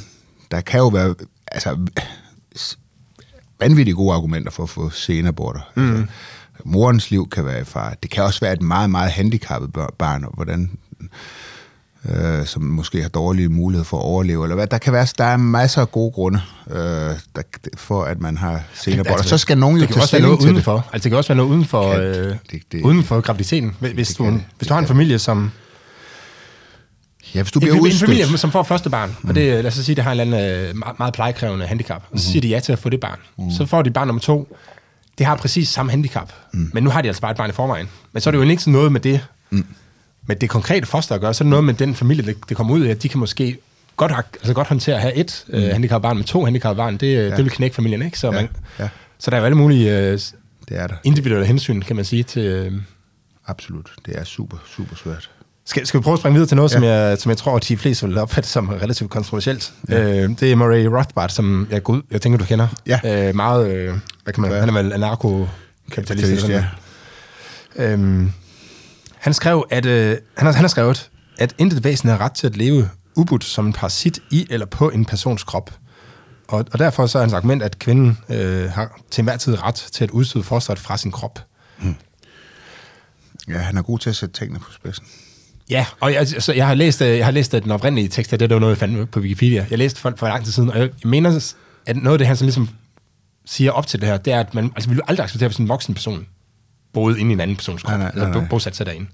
[0.51, 1.15] der kan jo være
[1.47, 1.79] altså,
[3.61, 5.61] vanvittigt gode argumenter for at få senaborter.
[5.75, 5.91] Mm.
[5.91, 6.07] Altså,
[6.65, 7.95] morens liv kan være i fare.
[8.03, 10.71] Det kan også være et meget, meget handicappet barn, og hvordan
[12.09, 14.67] øh, som måske har dårlige muligheder for at overleve, eller hvad.
[14.67, 17.43] Der kan være, der er masser af gode grunde øh, der,
[17.77, 19.13] for, at man har senaborter.
[19.13, 20.53] Altså, så skal nogen jo det tage stilling til det.
[20.53, 20.87] udenfor.
[20.93, 23.77] Altså, det kan også være noget uden for, Kan- øh, det- det- uden for graviditeten.
[23.81, 24.41] Hvis, hvis, det du, kan det.
[24.43, 25.51] hvis Det du har en familie, som
[27.35, 28.11] Ja, hvis du en, bliver en udstødt.
[28.11, 29.29] familie, som får første barn, mm.
[29.29, 32.03] og det, lad os sige, det har en eller anden øh, meget, meget plejekrævende handicap,
[32.13, 33.19] og så siger de ja til at få det barn.
[33.39, 33.51] Mm.
[33.51, 34.57] Så får de barn nummer to,
[35.19, 36.71] det har præcis samme handicap, mm.
[36.75, 37.89] men nu har de altså bare et barn i forvejen.
[38.13, 39.65] Men så er det jo ikke sådan noget med det, mm.
[40.31, 42.57] Med det konkrete foster at gøre, så er det noget med den familie, det, det
[42.57, 43.59] kommer ud af, at de kan måske
[43.97, 45.55] godt, altså godt håndtere at have et mm.
[45.55, 47.25] øh, handicappet barn, men to handicappede barn, det, ja.
[47.37, 48.19] det vil knække familien, ikke?
[48.19, 48.89] Så, Ja, man, ja.
[49.19, 50.31] så der er jo alle mulige øh, Det
[50.71, 50.95] er der.
[51.05, 52.43] individuelle hensyn, kan man sige, til...
[52.43, 52.73] Øh,
[53.47, 53.91] Absolut.
[54.07, 55.31] Det er super, super svært.
[55.67, 56.75] skal, skal vi prøve at springe videre til noget, ja.
[56.75, 59.73] som, jeg, som jeg tror, at de fleste vil opfatte som relativt kontroversielt?
[59.89, 60.03] Ja.
[60.23, 62.69] Øh, det er Murray Rothbard, som jeg, ud, jeg tænker, du kender.
[62.87, 63.29] Ja.
[63.29, 64.61] Øh, meget, øh, hvad kan man, Ja.
[64.61, 66.49] han er vel anarko-kapitalist.
[66.49, 66.65] ja.
[67.77, 68.33] Øhm,
[69.21, 72.47] han skrev, at øh, han, har, han har skrevet, at intet væsen har ret til
[72.47, 75.71] at leve ubudt som en parasit i eller på en persons krop.
[76.49, 79.75] Og, og derfor så er hans argument, at kvinden øh, har til enhver tid ret
[79.75, 81.39] til at udstøde fosteret fra sin krop.
[83.49, 85.07] Ja, han er god til at sætte tingene på spidsen.
[85.71, 88.31] Ja, og jeg, altså, jeg har læst, øh, jeg har læst øh, den oprindelige tekst,
[88.31, 89.67] det er noget, jeg fandt på Wikipedia.
[89.71, 91.55] Jeg læste for, for lang tid siden, og jeg, jeg mener,
[91.87, 92.69] at noget af det, han så ligesom
[93.47, 95.59] siger op til det her, det er, at man altså, vi vil aldrig acceptere, hvis
[95.59, 96.27] en voksen person
[96.93, 98.49] boede inde i en anden persons krop, Nej, nej, nej, eller nej.
[98.49, 99.07] bosat sig derinde.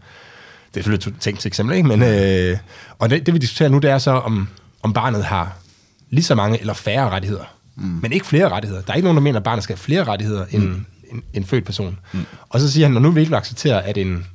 [0.75, 1.89] Det er selvfølgelig et tænkt eksempel, ikke?
[1.89, 2.59] Men, øh,
[2.99, 4.49] og det, det, vi diskuterer nu, det er så, om,
[4.83, 5.57] om barnet har
[6.11, 7.45] lige så mange eller færre rettigheder.
[7.77, 7.99] Mm.
[8.03, 8.83] Men ikke flere rettigheder.
[8.83, 10.85] Der er ikke nogen, der mener, at barnet skal have flere rettigheder end mm.
[11.11, 11.99] en, en født person.
[12.13, 12.25] Mm.
[12.49, 14.27] Og så siger han, når nu vi ikke vil acceptere, at en,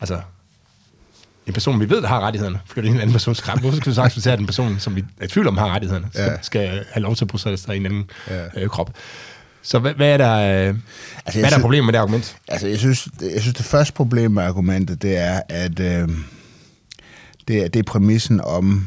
[0.00, 0.20] altså,
[1.46, 3.76] en person, vi ved, der har rettighederne, flytter ind i en anden persons krop, hvorfor
[3.76, 6.06] skal vi så acceptere, at en person, som vi er i tvivl om har rettighederne,
[6.12, 6.36] skal, Ja.
[6.42, 8.44] skal have lov til at bosætte sig i en anden Ja.
[8.56, 8.90] øh, krop?
[9.64, 10.78] Så hvad, hvad er der, øh, altså,
[11.24, 12.36] hvad er der synes- problemet med det argument?
[12.48, 16.08] Altså, jeg synes, jeg synes, det første problem med argumentet, det er, at øh,
[17.48, 18.86] det, er, det er præmissen om,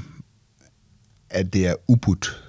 [1.29, 2.43] at det er ubudt.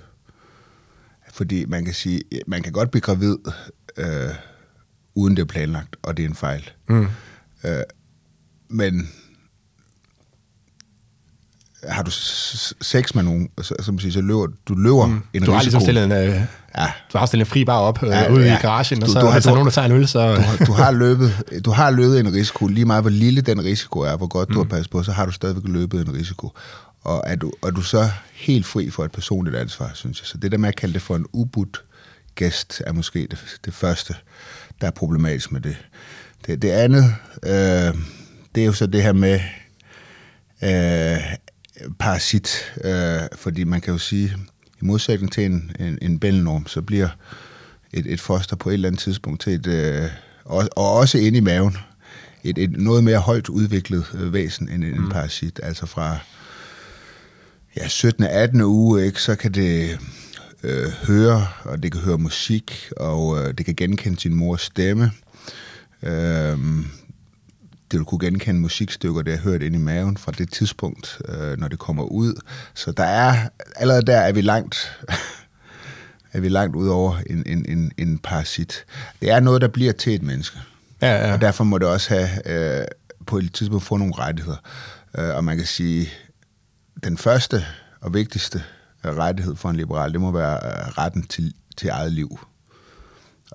[1.32, 3.36] Fordi man kan sige, man kan godt blive gravid,
[3.96, 4.30] øh,
[5.14, 6.70] uden det er planlagt, og det er en fejl.
[6.88, 7.06] Mm.
[7.64, 7.82] Øh,
[8.68, 9.08] men
[11.88, 12.10] har du
[12.82, 15.22] sex med nogen, så, som man siger, så løber du løber mm.
[15.34, 15.64] en Du har risiko.
[15.64, 16.40] ligesom stillet en, øh,
[16.78, 18.58] Ja, du har stillet en fri bar op øh, Ja, ude ja.
[18.58, 20.34] i garagen, og Du- så du har- er du- nogen, der tager en øl, så...
[20.34, 21.32] du, har- du har løbet,
[21.64, 24.52] du har løbet en risiko, lige meget hvor lille den risiko er, hvor godt du
[24.54, 24.58] Mm.
[24.58, 26.52] har passet på, så har du stadigvæk løbet en risiko.
[27.04, 30.26] Og er du, og er du så helt fri for et personligt ansvar, synes jeg.
[30.26, 31.82] Så det der med at kalde det for en ubudt
[32.34, 34.14] gæst, er måske det, det første,
[34.80, 35.76] der er problematisk med det.
[36.46, 37.94] Det, det andet, øh,
[38.54, 39.40] det er jo så det her med
[40.64, 41.18] øh,
[41.98, 44.36] parasit, øh, fordi man kan jo sige,
[44.82, 47.08] i modsætning til en, en, en bælnorm, så bliver
[47.92, 50.10] et, et foster på et eller andet tidspunkt til et, øh,
[50.44, 51.76] og, og også inde i maven,
[52.44, 55.04] et, et noget mere højt udviklet øh, væsen end en, mm.
[55.04, 55.60] en parasit.
[55.62, 56.18] Altså fra
[57.76, 58.24] ja, 17.
[58.24, 58.60] 18.
[58.60, 59.98] uge, ikke, så kan det
[60.62, 65.12] øh, høre, og det kan høre musik, og øh, det kan genkende sin mors stemme.
[66.02, 66.58] Øh,
[67.90, 71.59] det vil kunne genkende musikstykker, det har hørt ind i maven fra det tidspunkt, øh,
[71.59, 72.35] når det kommer ud.
[72.74, 74.98] Så der er, allerede der er vi langt,
[76.33, 78.85] er vi langt ud over en, en, en, en parasit.
[79.20, 80.59] Det er noget, der bliver til et menneske.
[81.03, 81.33] Ja, ja.
[81.33, 82.29] Og derfor må det også have
[82.81, 82.87] øh,
[83.27, 84.59] på et tidspunkt få nogle rettigheder.
[85.18, 86.09] Øh, og man kan sige,
[87.05, 87.64] den første
[88.01, 88.62] og vigtigste
[89.07, 92.38] øh, rettighed for en liberal, det må være øh, retten til, til eget liv.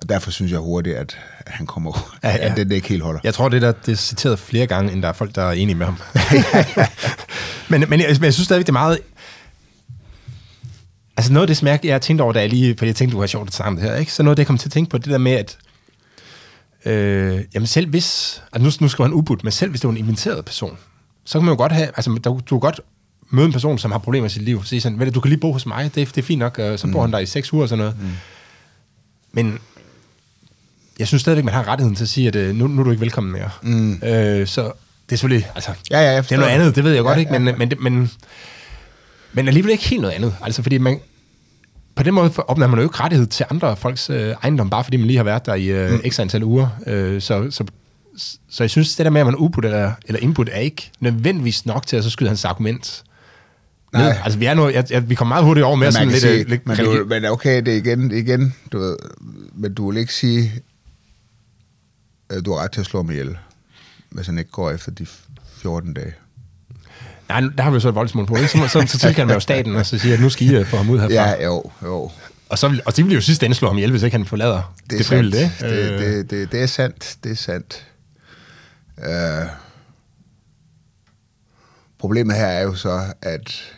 [0.02, 2.50] Og derfor synes jeg hurtigt, at han kommer Ja, ja, ja.
[2.50, 3.20] at det, det ikke helt holder.
[3.24, 5.52] Jeg tror, det der det er citeret flere gange, end der er folk, der er
[5.52, 5.98] enige med ham.
[7.70, 8.98] men, men, jeg, men jeg synes stadigvæk, det er meget...
[11.16, 12.76] Altså noget af det, som jeg, jeg tænkte over, da jeg lige...
[12.78, 14.12] Fordi jeg tænkte, du har sjovt at snakke det her, ikke?
[14.12, 15.58] Så noget af det, jeg kom til at tænke på, det der med, at...
[16.84, 18.42] Øh, jamen selv hvis...
[18.52, 20.78] Altså nu, nu skriver han ubudt, men selv hvis det var en inventeret person,
[21.24, 21.86] så kan man jo godt have...
[21.86, 22.80] Altså der, du kan godt
[23.30, 25.20] møde en person, som har problemer i sit liv, og sige sådan, "Ved du, du
[25.20, 27.26] kan lige bo hos mig, det, det er fint nok, så bor han der i
[27.26, 27.96] seks uger og sådan noget.
[28.00, 28.10] Mm.
[29.32, 29.58] Men
[30.98, 32.90] jeg synes stadigvæk, man har rettigheden til at sige, at øh, nu, nu er du
[32.90, 33.50] ikke velkommen mere.
[33.62, 33.92] Mm.
[33.92, 36.60] Øh, så det er selvfølgelig, altså, Ja, ja, jeg det er noget det.
[36.60, 37.38] andet, det ved jeg godt, Ja, ikke?
[37.38, 38.10] Men, men, det, men,
[39.32, 40.34] men alligevel ikke helt noget andet.
[40.42, 41.00] Altså, fordi man,
[41.96, 44.96] på den måde opnår man jo ikke rettighed til andre folks øh, ejendom, bare fordi
[44.96, 46.10] man lige har været der i øh, mm.
[46.10, 46.68] x antal uger.
[46.86, 47.64] Øh, så, så,
[48.50, 51.66] så jeg synes, det der med, at man ubudt eller, eller indbudt, er ikke nødvendigvis
[51.66, 53.02] nok til at så skyde hans argument.
[53.92, 54.02] Nej.
[54.02, 54.12] ned.
[54.24, 56.24] Altså, vi, er nu, jeg, jeg, vi kommer meget hurtigt over med Men sådan lidt...
[56.24, 58.96] øh, sige, lidt men, du, men okay, det er igen, igen du ved,
[59.54, 60.52] men du vil ikke sige,
[62.44, 63.38] du har ret til at slå mig ihjel,
[64.10, 65.06] hvis han ikke går efter de
[65.56, 66.14] 14 dage.
[67.28, 68.48] Nej, der har vi jo så et voldsmonopol, ikke?
[68.48, 70.66] Så, så, så, tilkalder man jo staten, og så siger, at nu skal I øh,
[70.66, 71.14] få ham ud herfra.
[71.14, 72.10] Ja, jo, jo.
[72.48, 74.74] Og, så, og de vil jo sidst ende slå ham ihjel, hvis ikke han forlader
[74.90, 75.52] det, er, det frivillige.
[75.60, 77.16] Det, det, Øh, det, det, det er sandt.
[77.24, 77.86] Det er sandt.
[78.98, 79.48] Uh,
[81.98, 83.72] problemet her er jo så, at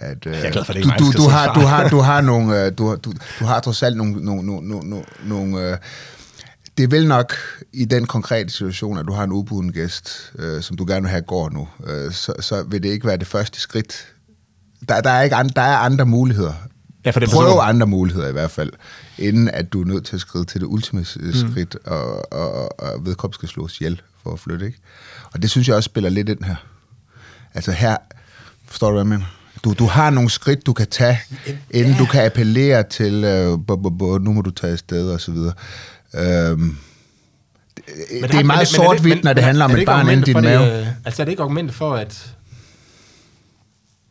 [0.00, 2.20] at, uh, Jeg er glad for, det du, du, du, har, du, har, du har
[2.20, 5.76] nogle, øh, du, du, du har trods alt nogle, nogle, nogle, nogle, nogle øh,
[6.78, 7.34] det er vel nok
[7.72, 11.10] i den konkrete situation, at du har en ubuden gæst, øh, som du gerne vil
[11.10, 14.06] have går nu, øh, så, så vil det ikke være det første skridt.
[14.88, 16.52] Der, der, er, ikke andre, der er andre muligheder.
[17.04, 17.60] Ja, for den Prøv person.
[17.62, 18.72] andre muligheder i hvert fald,
[19.18, 21.50] inden at du er nødt til at skride til det ultimative mm.
[21.50, 24.66] skridt, og, og, og, og vedkommende skal slås ihjel for at flytte.
[24.66, 24.78] Ikke?
[25.32, 26.56] Og det synes jeg også spiller lidt ind her.
[27.54, 27.96] Altså her,
[28.66, 29.34] forstår du, hvad jeg mener?
[29.64, 31.18] Du, du har nogle skridt, du kan tage,
[31.70, 35.20] inden du kan appellere til, øh, bo, bo, bo, nu må du tage afsted og
[35.20, 35.52] så videre.
[36.14, 36.76] Øhm,
[37.76, 40.42] det, det er meget men sort-hvidt, når det handler om et barn inde i din
[40.42, 40.62] mave.
[40.64, 42.34] Det, øh, altså er det ikke argumentet for, at...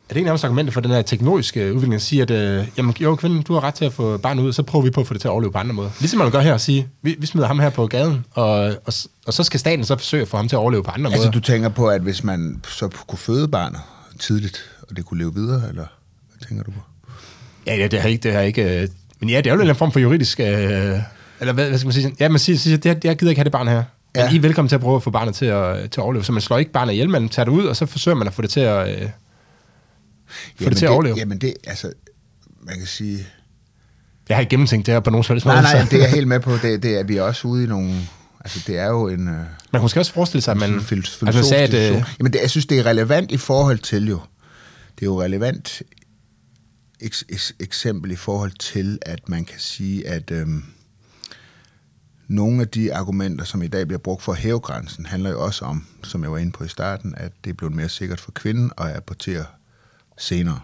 [0.09, 2.95] Er det ikke nærmest argumentet for den her teknologiske udvikling, at sige, at øh, jamen,
[2.99, 5.07] jo, kvinden, du har ret til at få barnet ud, så prøver vi på at
[5.07, 5.89] få det til at overleve på andre måder.
[5.99, 8.93] Ligesom man gør her og sige, vi, vi smider ham her på gaden, og, og,
[9.25, 11.27] og så skal staten så forsøge at få ham til at overleve på andre Altså
[11.27, 11.31] måder.
[11.31, 13.79] du tænker på, at hvis man så kunne føde barnet
[14.19, 15.85] tidligt, og det kunne leve videre, eller
[16.31, 16.79] hvad tænker du på?
[17.65, 18.81] Ja, ja, det har ikke, det har ikke...
[18.81, 18.87] Øh,
[19.19, 20.39] men ja, det er jo en form for juridisk...
[20.39, 20.99] Øh,
[21.39, 22.15] eller hvad, hvad skal man sige?
[22.19, 23.75] Ja, man siger, siger det, jeg gider ikke have det barn her.
[24.15, 24.31] Men Ja.
[24.31, 26.23] I er velkommen til at prøve at få barnet til at, til at overleve.
[26.23, 28.33] Så man slår ikke barnet ihjel, man tager det ud, og så forsøger man at
[28.33, 29.09] få det til at, øh,
[30.61, 31.15] få det til at overleve.
[31.17, 31.91] Jamen det, altså,
[32.61, 33.27] man kan sige,
[34.29, 35.97] Jeg har ikke gennemtænkt det her på nogen som helst Nej, måde, nej, så- det
[35.99, 36.51] er jeg helt med på.
[36.61, 37.93] Det, det er, vi er også ude i nogle...
[38.41, 39.27] Altså, det er jo en...
[39.27, 40.81] Øh, Man kan måske også forestille sig, at man...
[40.81, 44.07] fil- altså, sagde, at, øh, Jamen, det, jeg synes, det er relevant i forhold til
[44.07, 44.19] jo...
[44.95, 45.81] Det er jo relevant
[46.99, 50.63] eks, eks, eksempel i forhold til, at man kan sige, at øhm,
[52.27, 55.43] nogle af de argumenter, som i dag bliver brugt for at hæve grænsen, handler jo
[55.43, 58.19] også om, som jeg var inde på i starten, at det er blevet mere sikkert
[58.19, 59.45] for kvinden at abortere
[60.17, 60.59] senere.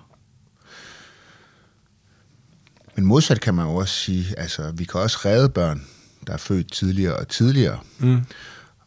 [2.96, 5.86] Men modsat kan man jo også sige, altså vi kan også redde børn,
[6.28, 7.80] der er født tidligere og tidligere.
[8.00, 8.22] Mm.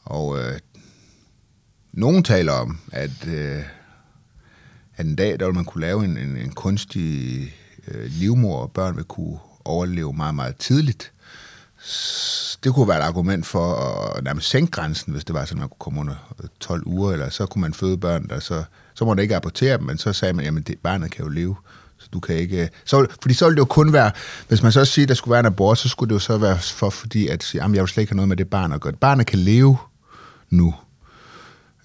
[0.05, 0.59] Og øh,
[1.93, 3.63] nogen taler om, at, øh,
[4.97, 7.55] at en dag, der vil man kunne lave en, en, en kunstig
[7.89, 11.13] øh, livmor, og børn vil kunne overleve meget, meget tidligt.
[12.67, 15.61] Det kunne være et argument for at nærmest sænke grænsen, hvis det var sådan, at
[15.61, 18.63] man kunne komme under øh, 12 uger, eller så kunne man føde børn, og så,
[18.95, 21.31] så må man ikke abortere dem, men så sagde man, jamen det, barnet kan jo
[21.31, 21.57] leve.
[21.99, 22.69] Så du kan ikke...
[22.85, 24.11] Så, fordi så ville det jo kun være...
[24.49, 26.39] Hvis man så siger, at der skulle være en abort, så skulle det jo så
[26.39, 28.73] være for, fordi at sige, jamen, jeg vil slet ikke have noget med det barn
[28.73, 28.93] at gøre.
[28.93, 29.77] Barnet kan leve
[30.51, 30.75] nu.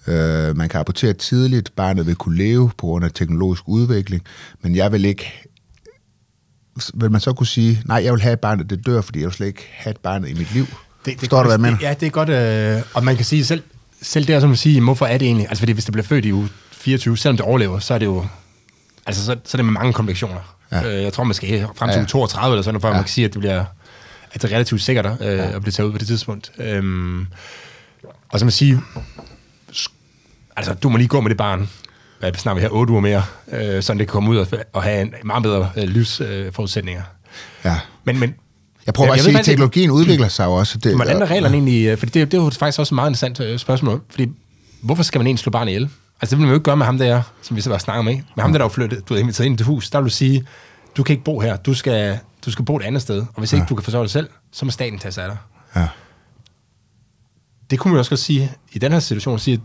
[0.06, 4.22] Øh, man kan abortere tidligt, barnet vil kunne leve på grund af teknologisk udvikling,
[4.62, 5.48] men jeg vil ikke...
[6.94, 9.26] Vil man så kunne sige, nej, jeg vil have et barn, det dør, fordi jeg
[9.26, 10.66] vil slet ikke have et barn i mit liv?
[10.66, 11.76] Det, det Forstår du, hvad jeg mener?
[11.76, 13.62] Det, ja, det er godt, øh, og man kan sige selv,
[14.02, 15.46] selv det er som at sige, hvorfor er det egentlig?
[15.48, 18.06] Altså fordi hvis det bliver født i uge 24, selvom det overlever, så er det
[18.06, 18.26] jo,
[19.06, 20.56] altså så, så er det med mange komplikationer.
[20.72, 20.96] Ja.
[20.96, 21.92] Øh, jeg tror, man skal frem til Ja, ja.
[21.92, 21.98] ja.
[22.00, 22.94] uge 32 eller sådan, før Ja.
[22.94, 23.64] man kan sige, at det bliver
[24.34, 25.50] at det er relativt sikkert øh, ja.
[25.54, 26.52] at blive taget ud på det tidspunkt.
[26.58, 27.26] Øhm,
[28.28, 28.80] og så man sige,
[30.56, 31.68] altså du må lige gå med det barn,
[32.30, 34.82] hvad snakker vi her, 8 uger mere, øh, sådan det kan komme ud og, og
[34.82, 37.02] have en meget bedre øh, livsforudsætninger.
[37.02, 37.64] Øh.
[37.64, 37.76] Ja.
[38.04, 38.34] men, men
[38.86, 40.78] Jeg prøver Ja, bare at sige, at teknologien udvikler sig jo også.
[40.78, 41.86] Det, Hvordan er reglerne egentlig?
[41.86, 44.02] øh, Fordi det, det er jo faktisk også et meget interessant øh, spørgsmål.
[44.10, 44.26] Fordi
[44.82, 45.82] hvorfor skal man egentlig slå barn ihjel?
[45.82, 48.02] Altså det vil man jo ikke gøre med ham der, som vi så var snakker
[48.02, 48.14] med.
[48.14, 50.04] Med ham der, der er flyttet, du er inviteret ind i det hus, der vil
[50.10, 50.46] du sige,
[50.96, 53.18] du kan ikke bo her, du skal, du skal bo et andet sted.
[53.18, 55.38] Og hvis ikke du kan forsørge dig selv, så må staten tage sig af dig.
[55.82, 55.88] Ja.
[57.70, 59.60] Det kunne man også godt sige i den her situation, sige, at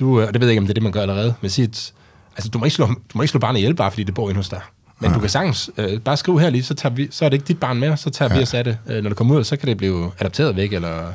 [0.00, 1.50] du, øh, og det ved jeg ikke, om det er det, man gør allerede, men
[1.50, 1.92] sige, at
[2.36, 4.28] altså, du, må ikke slå, du må ikke slå barnet ihjel, bare fordi det bor
[4.28, 4.60] inde hos dig.
[5.00, 7.36] Men du kan sagtens øh, bare skrive her lige, så, tager vi, så er det
[7.36, 8.36] ikke dit barn mere, så tager ja.
[8.36, 10.72] vi os af det, øh, når det kommer ud, så kan det blive adopteret væk,
[10.72, 11.12] eller,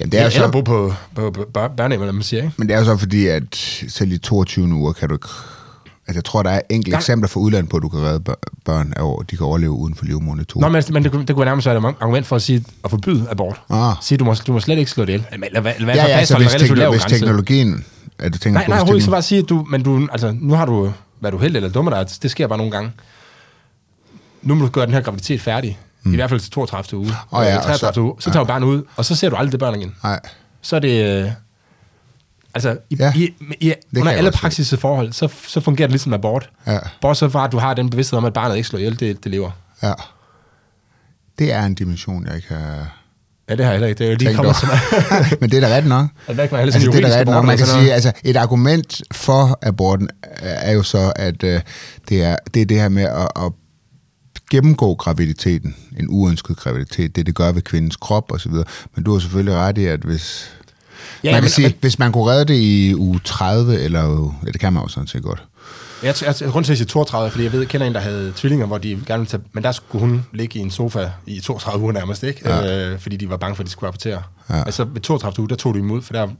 [0.00, 2.42] Jamen, det er jo eller så, bo på, på, på bør- børnehjem, eller man siger,
[2.42, 2.54] ikke?
[2.56, 3.56] men det er jo så fordi, at
[3.88, 5.28] selv i 22 uger kan du ikke...
[6.08, 6.98] Altså, jeg tror, der er enkelte Nej.
[6.98, 9.94] eksempler fra udlandet på, at du kan redde bør- børn, og de kan overleve uden
[9.94, 10.04] for
[10.48, 10.60] to.
[10.60, 12.90] Nå, men, men det, kunne- det kunne nærmest være et argument for at sige, at
[12.90, 13.60] forbyde abort.
[13.70, 13.92] Ah.
[14.02, 15.26] Sige, du må, du må slet ikke slå det ihjel.
[15.32, 17.84] Eller, hvad- hvad ja, ja, altså, hvis, en relativt tekno- lav hvis teknologien...
[18.18, 19.04] Er du tænker Nej, på, nej, overhovedet ikke.
[19.04, 21.90] Så bare sige, at du, men du, altså, nu har du været uheldig eller dummer
[21.92, 22.06] dig.
[22.22, 22.92] Det sker bare nogle gange.
[24.42, 25.78] Nu må du gøre den her graviditet færdig.
[26.02, 26.12] Mm.
[26.12, 26.98] I hvert fald til 32.
[27.00, 27.06] uge.
[27.32, 27.94] Åh ja, Øh, og 33.
[27.94, 28.14] så- uge.
[28.18, 29.94] Så tager du barnet ud, og så ser du aldrig det børn igen.
[30.02, 30.20] Nej,
[30.62, 31.34] Så er det...
[32.56, 34.40] Altså, i, Ja, i, i, under alle også se.
[34.40, 36.50] praktiske forhold, så, så fungerer det ligesom abort.
[36.66, 39.24] ja, Bortset fra, at du har den bevidsthed om, at barnet ikke slår ihjel, det,
[39.24, 39.50] det lever.
[39.82, 39.92] ja.
[41.38, 42.96] Det er en dimension, jeg ikke har
[43.48, 43.98] Ja, det har jeg heller ikke.
[43.98, 44.56] Det er jo lige kommet.
[45.40, 46.06] Men det er da ret nok.
[46.28, 47.44] Altså, der kan man heller Altså, sådan det er da ret nok.
[47.44, 50.08] Man kan sige, altså et argument for aborten
[50.40, 51.60] er jo så, at øh,
[52.08, 53.52] det, er, det er det her med at, at
[54.50, 58.52] gennemgå graviditeten, en uønsket graviditet, det det gør ved kvindens krop osv.
[58.94, 60.50] Men du har selvfølgelig ret i, at hvis...
[61.24, 64.32] Ja, man kan men- sige, men- hvis man kunne redde det i uge 30, eller
[64.46, 65.42] ja, det kan man jo sådan set godt.
[66.02, 68.00] Jeg, jeg, jeg, grund til at sige 32, fordi jeg ved, jeg kender en, der
[68.00, 71.10] havde tvillinger, hvor de gerne ville tage, men der skulle hun ligge i en sofa
[71.26, 72.40] i 32 uger nærmest, ikke?
[72.50, 72.90] Ja.
[72.92, 74.22] Øh, fordi de var bange for, at de skulle rapportere.
[74.50, 74.56] Ja.
[74.56, 74.62] Ja.
[74.64, 76.36] Altså ved 32 uger, der tog de dem ud, for der, Jamen,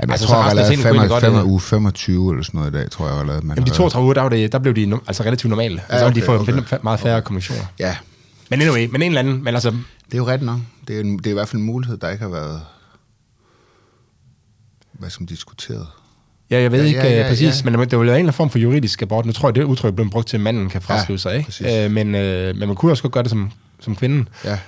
[0.00, 2.30] jeg Altså, tror, så jeg lavet tiden kunne 5, egentlig godt, 5, øh, uge 25
[2.32, 3.24] eller sådan noget i dag, tror jeg, jeg.
[3.26, 5.74] Man jamen, de har- 32 uger, der, var det, der blev de altså relativt normale.
[5.88, 6.52] Ja, altså, okay, de får okay.
[6.52, 6.76] okay.
[6.82, 7.64] meget færre kommunikationer.
[7.78, 7.96] Ja,
[8.50, 9.70] Men anyway, men en eller anden, men altså,
[10.06, 10.58] det er jo ret nok.
[10.88, 12.60] Det er, en, det er i hvert fald en mulighed, der ikke har været
[15.02, 15.86] hvad som diskuteret.
[16.50, 17.70] ja, jeg ved Ja, ikke ja, ja, ja, præcis, ja.
[17.70, 19.26] men det er jo en eller anden form for juridisk abort.
[19.26, 21.84] Nu tror jeg, det udtryk blevet brugt til, at manden kan fraskrive Ja, sig, ikke?
[21.84, 24.28] Øh, men, øh, men man kunne også godt gøre det som, som kvinden.
[24.44, 24.58] Ja.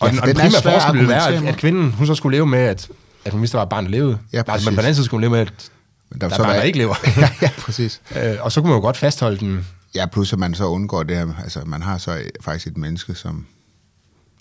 [0.00, 2.36] Og, Ja, den, den er primære forskel ville være, at, at kvinden, hun så skulle
[2.36, 2.88] leve med, at,
[3.24, 4.18] at hun vidste, at der var et barn, der levede.
[4.32, 4.66] Ja, Altså, præcis.
[4.66, 5.70] men på den anden side skulle hun leve med, at
[6.10, 6.94] Men der er så barn, var- der ikke lever.
[7.16, 8.00] ja, ja, præcis.
[8.16, 9.66] Øh, og så kunne man jo godt fastholde den.
[9.94, 11.26] Ja, plus at man så undgår det her.
[11.42, 13.46] Altså, man har så faktisk et menneske, som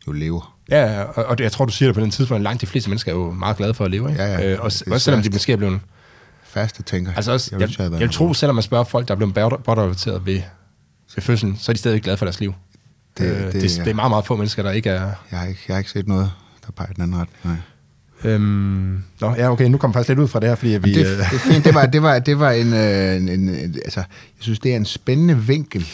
[0.08, 0.59] jo lever.
[0.72, 2.90] Ja, og, og jeg tror, du siger det på den tidspunkt, at langt de fleste
[2.90, 4.10] mennesker er jo meget glade for at leve.
[4.10, 4.24] Ikke?
[4.24, 4.52] Ja, ja.
[4.54, 5.80] Øh, også, også selvom de måske er blevet...
[6.44, 7.14] Faste tænker.
[7.16, 8.10] Altså også, jeg, jeg, jeg vil med.
[8.10, 10.42] tro, selvom man spørger folk, der er blevet bortadopteret ved,
[11.16, 12.54] ved fødslen, så er de stadig glade for deres liv.
[13.18, 13.84] Det- øh, det- det, det, ja.
[13.84, 15.12] det er meget, meget få mennesker, der ikke er...
[15.32, 16.32] Jeg har ikke, jeg har ikke set noget,
[16.66, 17.28] der peger den anden ret.
[17.44, 17.56] Nej.
[18.24, 20.94] Øhm, nå, ja, okay, nu kommer jeg faktisk lidt ud fra det her, fordi vi...
[20.94, 21.66] Det, øh, det er fint.
[21.66, 23.76] Det var, det var, det var en, øh, en, en, en...
[23.86, 25.88] Altså, jeg synes, det er en spændende vinkel,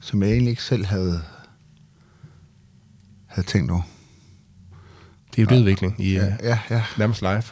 [0.00, 1.20] som jeg egentlig ikke selv havde,
[3.30, 3.82] havde tænkt over.
[5.36, 6.82] det er jo udvikling i Ja, ja, ja.
[6.98, 7.42] nærmest live.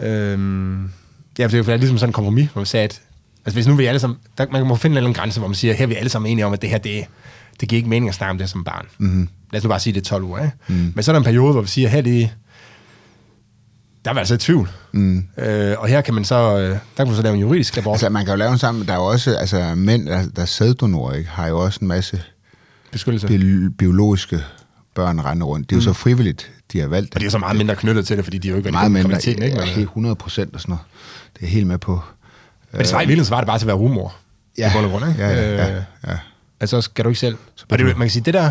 [0.00, 0.90] Øhm,
[1.38, 3.02] ja, for det er jo ligesom sådan en kompromis, hvor vi sagde, at
[3.46, 5.48] Altså hvis nu vi alle sammen, der, man må finde en eller anden grænse, hvor
[5.48, 7.04] man siger, her er vi alle sammen enige om, at det her, det,
[7.60, 8.86] det giver ikke mening at snakke om det som barn.
[8.98, 9.28] Mm-hmm.
[9.52, 10.38] Lad os nu bare sige, det er 12 uger.
[10.38, 10.56] Ikke?
[10.68, 10.92] Mm.
[10.94, 12.30] Men så er der en periode, hvor vi siger, her det,
[14.04, 14.70] der er vi altså i tvivl.
[14.92, 15.24] Mm.
[15.38, 17.94] Øh, og her kan man så, øh, der kan man så lave en juridisk abort.
[17.94, 20.42] Altså, man kan jo lave en sammen, der er jo også, altså mænd, der, der
[20.42, 22.22] er sæddonorer, ikke, har jo også en masse
[22.92, 23.26] Beskyttelse.
[23.26, 24.44] bi- biologiske
[24.94, 25.70] børn rende rundt.
[25.70, 28.06] Det er jo så frivilligt, de har valgt Og det er så meget mindre knyttet
[28.06, 29.46] til det, fordi de er jo ikke meget i mindre, ikke?
[29.46, 30.84] ja, Men, helt 100 procent og sådan noget.
[31.38, 32.00] Det er helt med på.
[32.72, 34.14] men det var i virkeligheden, så var det bare til at være rumor.
[34.58, 34.72] Ja.
[34.74, 35.22] I og grund, ikke?
[35.22, 36.16] Ja, ja, ja, Øh, ja.
[36.60, 37.36] Altså, så skal du ikke selv.
[37.70, 38.50] Og det, man kan sige, det der,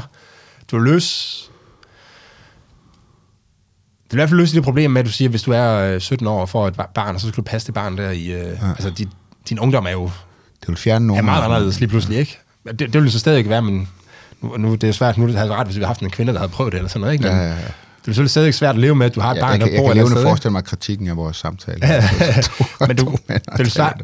[0.71, 1.43] du løse...
[4.03, 5.51] Det vil i hvert fald løse det problem med, at du siger, at hvis du
[5.51, 7.73] er øh, 17 år og får et bar- barn, og så skal du passe det
[7.75, 8.25] barn der i...
[8.31, 8.69] Øh, ja.
[8.69, 9.09] Altså, din,
[9.49, 10.03] din ungdom er jo
[10.61, 11.19] Det vil fjerne nogen.
[11.19, 12.37] er meget anderledes lige pludselig, ikke?
[12.67, 13.87] Det, det vil så stadig ikke være, men
[14.41, 16.09] nu, nu det er svært, nu det havde været ret, hvis vi havde haft en
[16.09, 17.23] kvinde, der havde prøvet det eller sådan noget, ikke?
[17.23, 17.55] Men Ja, ja, ja.
[17.55, 19.59] Det er selvfølgelig stadig svært at leve med, at du har et Ja, barn, jeg,
[19.59, 21.79] der kan, jeg bor kan et eller levende forestille mig kritikken af vores samtale.
[22.87, 24.03] Men du, det vil svært,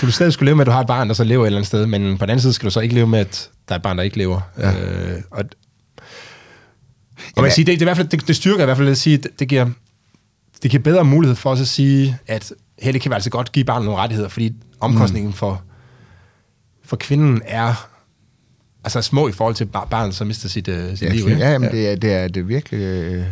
[0.00, 1.46] du vil stadig skulle leve med, at du har et barn, der så lever et
[1.46, 3.50] eller andet sted, men på den anden side skal du så ikke leve med, at
[3.68, 4.40] der er et barn, der ikke lever.
[4.58, 4.72] Ja.
[4.72, 5.44] Øh, og, og
[7.36, 8.88] man kan sige, det, det, er i hvert fald, det, det styrker i hvert fald
[8.88, 9.66] at sige, det, det giver,
[10.62, 13.52] det giver bedre mulighed for os at sige, at her det kan vi altså godt
[13.52, 15.34] give barnet nogle rettigheder, fordi omkostningen mm.
[15.34, 15.62] for,
[16.84, 17.88] for kvinden er
[18.84, 21.24] altså små i forhold til bar, barnet, som mister sit, uh, sit Ja, liv.
[21.24, 21.46] ja, ikke?
[21.46, 22.78] ja, det er, det er, det virkelig...
[22.80, 23.24] øh,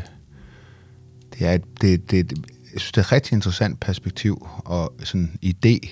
[1.38, 2.32] Det er, et- det, det,
[2.72, 5.88] jeg synes, det er et rigtig interessant perspektiv og sådan idé,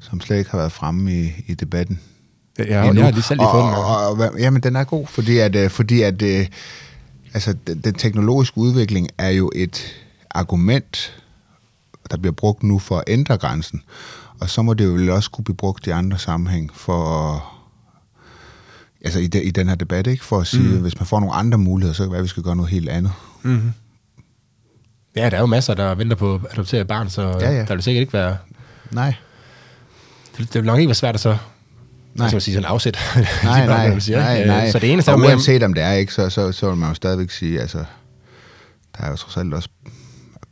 [0.00, 2.00] som slet ikke har været fremme i, i debatten.
[2.58, 2.94] Ja, jeg, endnu.
[3.00, 3.74] jeg har lige selv lige fået den.
[3.74, 6.46] og, og, og, Jamen, den er god, fordi at, øh, fordi at øh,
[7.34, 9.94] altså, den, den teknologiske udvikling er jo et
[10.30, 11.22] argument,
[12.10, 13.82] der bliver brugt nu for at ændre grænsen.
[14.40, 17.40] Og så må det jo også kunne blive brugt i andre sammenhæng for at,
[19.04, 20.24] altså i, de, i den her debat, ikke?
[20.24, 20.80] For at sige, mm.
[20.80, 22.70] hvis man får nogle andre muligheder, så kan det være, at vi skal gøre noget
[22.70, 23.12] helt andet.
[25.16, 27.64] Ja, der er jo masser, der venter på at adoptere et barn, så Ja, ja.
[27.64, 28.36] der vil sikkert ikke være...
[28.90, 29.14] Nej.
[30.38, 31.36] Det, det vil nok ikke være svært at så...
[32.14, 32.28] Nej.
[32.28, 32.98] Skal man sige sådan afsæt.
[33.44, 34.70] Nej, de nej, man siger, nej, nej.
[34.70, 35.30] Så det eneste er og mere...
[35.30, 37.78] uanset om det er, ikke, så, så, så vil man jo stadigvæk sige, altså,
[38.96, 39.68] der er jo trods alt også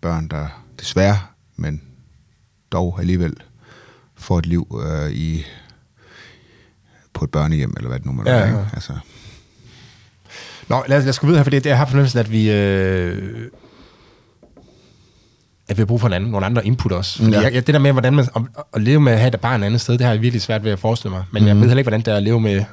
[0.00, 0.46] børn, der
[0.80, 1.18] desværre,
[1.56, 1.82] men
[2.72, 3.34] dog alligevel
[4.16, 5.44] får et liv øh, i
[7.14, 8.46] på et børnehjem, eller hvad det nu må Ja, være.
[8.46, 8.58] Ikke?
[8.72, 8.92] Altså,
[10.68, 12.50] Nå, lad os, lad os gå videre, for det, jeg har fornemmelsen, at vi...
[12.50, 13.48] Øh,
[15.68, 17.18] at vi har brug for en anden, nogle andre input også.
[17.18, 17.40] Fordi Ja.
[17.40, 18.42] jeg, det der med, hvordan man, at,
[18.74, 20.64] at leve med at have et barn et andet sted, det har jeg virkelig svært
[20.64, 21.24] ved at forestille mig.
[21.30, 21.46] Men mm.
[21.48, 22.64] jeg ved heller ikke, hvordan det er at leve med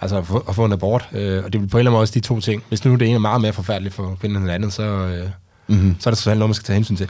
[0.00, 1.08] altså at få, at få en abort.
[1.12, 2.62] Øh, og det vil på en eller anden måde også de to ting.
[2.68, 5.28] Hvis nu det ene er meget mere forfærdeligt for kvinden end det andet, så, øh,
[5.68, 5.96] mm-hmm.
[6.00, 7.08] så er det sådan noget, man skal tage hensyn til.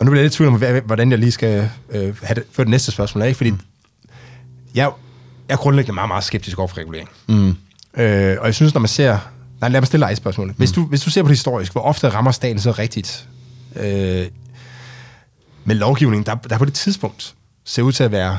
[0.00, 2.42] Og nu bliver jeg lidt i tvivl om, hvordan jeg lige skal øh, have det,
[2.52, 3.36] før det næste spørgsmål af, ikke?
[3.36, 3.60] fordi mm.
[4.74, 4.90] Jeg,
[5.48, 7.08] jeg er grundlæggende meget, meget skeptisk over for regulering.
[7.28, 7.56] Mm.
[7.96, 9.18] Øh, og jeg synes, når man ser...
[9.60, 10.54] Nej, lad mig stille dig et spørgsmål.
[10.56, 13.28] Hvis, du, hvis du ser på det historisk, hvor ofte rammer staten så rigtigt
[13.76, 14.26] øh,
[15.64, 18.38] med lovgivning, der, der på det tidspunkt ser ud til at være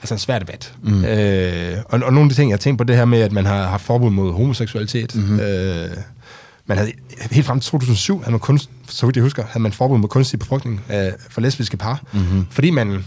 [0.00, 0.74] altså en svær debat.
[0.82, 1.04] Mm.
[1.04, 3.32] Øh, og, og nogle af de ting, jeg har tænkt på, det her med, at
[3.32, 5.14] man har haft forbud mod homoseksualitet.
[5.14, 5.40] Mm-hmm.
[5.40, 5.90] Øh,
[6.66, 6.92] man havde,
[7.30, 10.08] helt frem til 2007 havde man kun, så vidt jeg husker, havde man forbud mod
[10.08, 12.02] kunstig befrugtning øh, for lesbiske par.
[12.12, 12.46] Mm-hmm.
[12.50, 13.04] Fordi man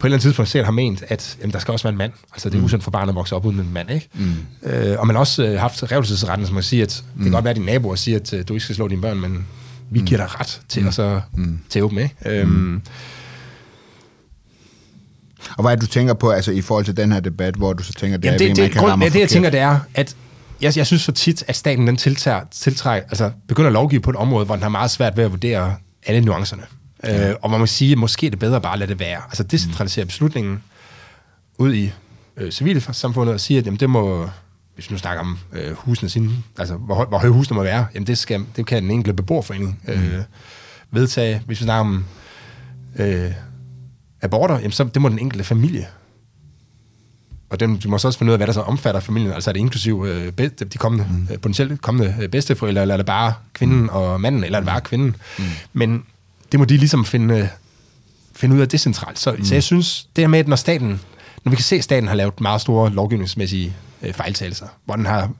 [0.00, 1.98] på et eller andet tidspunkt selv har ment, at jamen, der skal også være en
[1.98, 2.12] mand.
[2.32, 4.08] Altså, det er usundt for barnet at vokse op uden en mand, ikke?
[4.14, 4.68] Mm.
[4.70, 7.44] Øh, og man har også øh, haft revselsesretten, som at sige, at det kan godt
[7.44, 9.46] være, at din naboer siger, at øh, du ikke skal slå dine børn, men
[9.90, 11.60] vi giver dig ret til at så mm.
[11.68, 12.14] tæve dem, ikke?
[12.26, 12.82] Øhm,
[15.56, 17.72] og hvad er det, du tænker på altså, i forhold til den her debat, hvor
[17.72, 19.28] du så tænker, det Jamen, er, det, det, man kan grund, ramme det, det, jeg
[19.28, 20.16] tænker, det er, at
[20.60, 24.10] jeg, jeg synes for tit, at staten den tiltager, tiltrækker, altså begynder at lovgive på
[24.10, 25.74] et område, hvor den har meget svært ved at vurdere
[26.06, 26.62] alle nuancerne.
[27.04, 27.30] Ja.
[27.30, 29.22] Øh, og man må sige, at måske er det bedre bare at lade det være.
[29.24, 30.62] Altså decentralisere beslutningen
[31.58, 31.92] ud i
[32.36, 34.28] øh, civilsamfundet og sige, at jamen, det må,
[34.74, 37.62] hvis vi nu snakker om øh, husene sine, altså hvor, høj- hvor høje husene må
[37.62, 40.22] være, jamen det, skal, det kan den enkelte beboerforening øh,
[40.90, 41.42] vedtage.
[41.46, 42.04] Hvis vi snakker om
[42.96, 43.32] øh,
[44.22, 45.86] aborter, jamen så det må den enkelte familie
[47.50, 49.32] og den, du må så også finde ud af, hvad der så omfatter familien.
[49.32, 51.28] Altså er det inklusiv øh, de kommende, mm.
[51.30, 54.68] øh, potentielt kommende øh, bedsteforældre, eller er det bare kvinden og manden, eller er det
[54.68, 55.16] bare kvinden?
[55.38, 55.44] Mm.
[55.72, 56.04] Men
[56.52, 57.46] det må de ligesom finde, øh,
[58.36, 59.18] finde ud af decentralt.
[59.18, 59.44] Så, mm.
[59.44, 61.00] så jeg synes, det her med, at når staten,
[61.44, 65.06] når vi kan se, at staten har lavet meget store lovgivningsmæssige øh, fejltagelser, hvor den
[65.06, 65.30] har,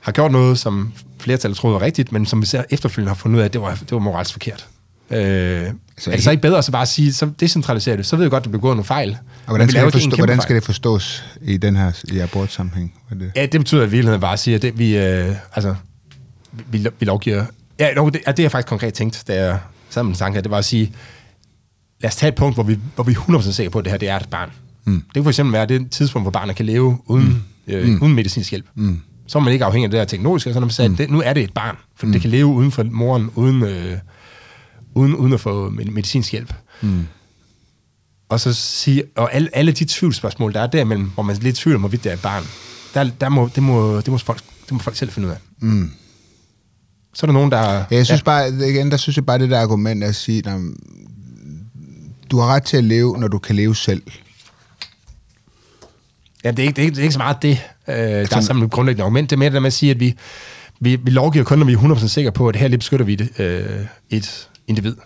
[0.00, 3.36] har gjort noget, som flertallet troede var rigtigt, men som vi ser efterfølgende har fundet
[3.36, 4.68] ud af, at det var, det var moralsk forkert.
[5.10, 5.66] Øh,
[5.98, 8.24] så er det så ikke bedre at så bare sige, så decentralisere det, så ved
[8.24, 9.18] jeg godt, at der bliver gået nogle fejl.
[9.46, 12.94] Og hvordan skal, det forstå, hvordan skal det forstås i den her i abortsammenhæng?
[13.10, 13.32] Det?
[13.36, 15.74] Ja, det betyder i virkeligheden bare at sige, at det, vi, øh, altså,
[16.52, 17.44] vi, vi lovgiver...
[17.80, 19.58] Ja, no, det, det jeg faktisk konkret tænkt, da jeg
[19.90, 20.92] sad med tanke det var at sige,
[22.00, 23.90] lad os tage et punkt, hvor vi, hvor vi er 100% sikre på, at det
[23.90, 24.50] her det er et barn.
[24.84, 24.94] Mm.
[25.00, 27.26] Det kan for eksempel være det tidspunkt, hvor barnet kan leve uden,
[27.66, 27.72] mm.
[27.74, 28.66] Øh, uden medicinsk hjælp.
[28.74, 29.00] Mm.
[29.26, 30.96] Så er man ikke afhængig af det der teknologiske, så når man sagde, mm.
[30.96, 32.12] det, nu er det et barn, for mm.
[32.12, 33.98] det kan leve uden for moren, uden, øh,
[34.94, 36.54] uden, uden at få med- medicinsk hjælp.
[36.80, 37.06] Mm.
[38.28, 41.74] og så sige, og alle, alle de tvivlsspørgsmål, der er derimellem, hvor man lidt tvivl
[41.76, 42.44] om, hvorvidt det er et barn,
[42.94, 45.38] der, der må, det, må, det, må folk, det må folk selv finde ud af.
[45.60, 45.90] Mm.
[47.14, 47.72] Så er der nogen, der...
[47.74, 50.60] Ja, jeg synes bare, igen, der synes jeg bare, det der argument at sige, at
[52.30, 54.02] du har ret til at leve, når du kan leve selv.
[56.44, 58.36] Ja, det er ikke, det er ikke, det er ikke så meget det, øh, der
[58.36, 59.30] er sådan et grundlæggende argument.
[59.30, 60.14] Det er mere det der med at sige, at vi,
[60.80, 63.14] vi, vi lovgiver kun, når vi er 100% sikre på, at her lige beskytter vi
[63.14, 64.96] det, øh, et individ.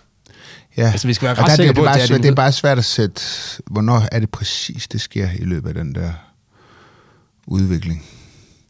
[0.76, 0.90] Ja.
[0.90, 2.22] Altså, vi skal være ret der, sikre det, på, det, er det er svært, et
[2.22, 3.22] det er bare svært at sætte,
[3.66, 6.12] hvornår er det præcis, det sker i løbet af den der
[7.46, 8.05] udvikling.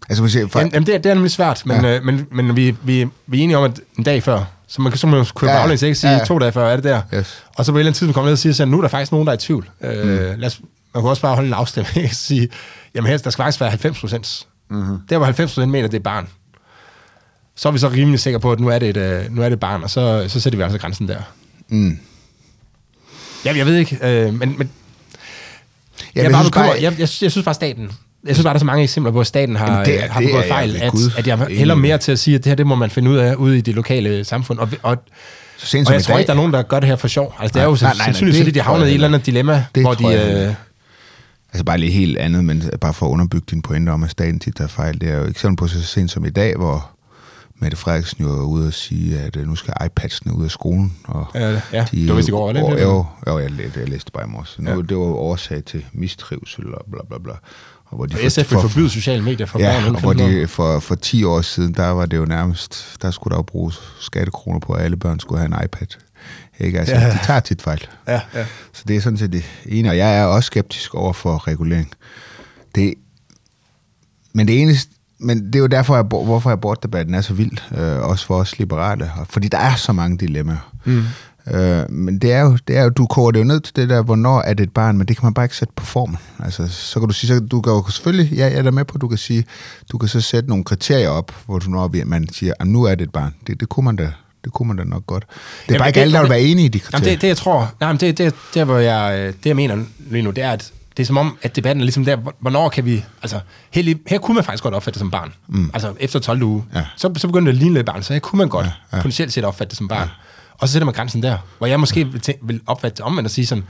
[0.09, 1.89] Altså, man siger, for, Jamen, jamen, det, er, det er nemlig svært, men, Ja.
[1.89, 1.97] ja.
[1.97, 4.97] øh, men, men vi, vi, vi er enige om, at en dag før, så man
[4.97, 5.63] så man kunne Ja, ja.
[5.63, 6.19] baglæns ikke sige, ja.
[6.19, 6.25] ja.
[6.25, 7.03] to dage før er det der.
[7.15, 7.43] Yes.
[7.57, 8.89] Og så på et eller andet tidspunkt kommer ned og siger, sådan, nu er der
[8.89, 9.71] faktisk nogen, der er i tvivl.
[9.85, 10.61] Øh, lad os,
[10.95, 12.49] man kan også bare holde en afstemning og sige,
[12.95, 14.47] jamen helst, der skal faktisk være 90 procent.
[14.71, 14.99] Mm-hmm.
[15.11, 16.29] Der var 90 procent mener, det er barn.
[17.57, 19.45] Så er vi så rimelig sikre på, at nu er det et, øh, nu er
[19.49, 21.19] det et barn, og så, så sætter vi altså grænsen der.
[21.69, 21.99] mm.
[23.45, 24.71] Jamen, jeg ved ikke, øh, men, men
[26.17, 27.91] Ja, jeg, jeg, bare synes bare- jeg, jeg, jeg synes bare, staten...
[28.27, 30.09] Jeg synes bare, der er så mange eksempler på, at staten har, Jamen, det er-
[30.09, 31.83] har det begået er fejl, at, Gud at jeg hælder med.
[31.83, 33.61] mere til at sige, at det her, det må man finde ud af ude i
[33.61, 34.59] det lokale samfund.
[34.59, 34.97] Og, og,
[35.57, 37.09] Så sent og jeg tror dag, ikke, der er nogen, der gør det her for
[37.09, 37.35] sjov.
[37.41, 38.95] Altså, det er Nej, jo så, nej, nej, sandsynligvis, fordi de tror havnet i et
[38.95, 40.07] eller heller andet dilemma, Det hvor de...
[40.09, 40.55] jeg heller Øh,
[41.53, 44.39] Altså bare lige helt andet, men bare for at underbygge din pointe om, at staten
[44.41, 45.01] tit tager fejl.
[45.01, 46.91] Det er jo eksempel på så sent som i dag, hvor
[47.61, 50.97] Mette Frederiksen jo er ude og sige, at øh, nu skal iPads'ene ud af skolen.
[51.05, 51.87] Og Ja, ja.
[51.93, 52.63] de Det var vist i går, eller?
[52.63, 54.57] og, jo, jo, jeg, jeg læste bare i morges.
[54.59, 54.77] Nu, Ja.
[54.77, 57.33] Det var jo årsag til mistrivsel og bla bla bla.
[57.95, 60.13] Og hvor de og SF vil forbyde sociale medier for børn Ja, under og hvor
[60.13, 60.41] 15 år.
[60.41, 63.43] de, for, for 10 år siden, der var det jo nærmest, der skulle der jo
[63.43, 65.87] bruges skattekroner på, at alle børn skulle have en iPad.
[66.61, 66.79] Ikke?
[66.79, 67.11] Altså, Ja.
[67.13, 67.87] de tager tit fejl.
[68.09, 68.47] Ja, ja.
[68.73, 71.93] Så det er sådan set det ene, og jeg er også skeptisk over for regulering.
[72.75, 72.95] Det,
[74.33, 77.99] men det eneste, men det er jo derfor, at, hvorfor abortdebatten er så vild, øh,
[78.09, 80.73] også for os liberale, fordi der er så mange dilemmaer.
[80.85, 81.03] Mm.
[81.51, 83.89] Øh, men det er, jo, det er jo, du koger det jo ned til det
[83.89, 86.17] der, hvornår er det et barn, men det kan man bare ikke sætte på formen.
[86.45, 88.85] Altså, så kan du sige, så du kan jo selvfølgelig, ja, jeg er da med
[88.85, 89.45] på, du kan sige,
[89.93, 92.95] du kan så sætte nogle kriterier op, hvor du når, man siger, at nu er
[92.95, 93.35] det et barn.
[93.47, 94.13] Det, det kunne man da,
[94.45, 95.25] det kunne man da nok godt.
[95.29, 97.05] Det er Jamen, bare ikke det- alle, der vil være enige i de kriterier.
[97.07, 99.57] Jamen, det, det jeg tror, nej, men det, det, det, hvor jeg, øh, det jeg
[99.57, 102.17] mener lige nu, det er, at det er som om, at debatten er ligesom der,
[102.17, 103.41] hvor- hvornår kan vi, altså,
[103.71, 105.33] her, her kunne man faktisk godt opfatte det som barn.
[105.49, 105.71] Mm.
[105.75, 106.83] Altså, efter 12 uge, Ja.
[106.97, 108.73] så, så begyndte det at ligne lidt barn, så her kunne man godt ja.
[108.93, 108.97] ja.
[109.03, 109.99] potentielt set opfatte det som barn.
[110.09, 110.09] Ja.
[110.59, 113.27] Og så sætter man grænsen der, hvor jeg måske vil, tænke, vil opfatte det omvendt
[113.27, 113.65] og sige sådan,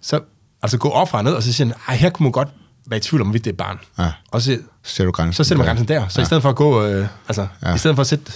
[0.00, 0.20] så
[0.62, 2.48] altså gå op og ned, og så sige, ej, her kunne man godt
[2.86, 3.78] være i tvivl om, hvorvidt det er barn.
[3.98, 4.12] Ja.
[4.30, 5.32] Og så, sætter du grænsen.
[5.44, 6.08] så sætter man grænsen der.
[6.08, 6.22] Så ja.
[6.22, 7.74] i stedet for at gå, øh, altså, Ja.
[7.74, 8.32] i stedet for at sætte,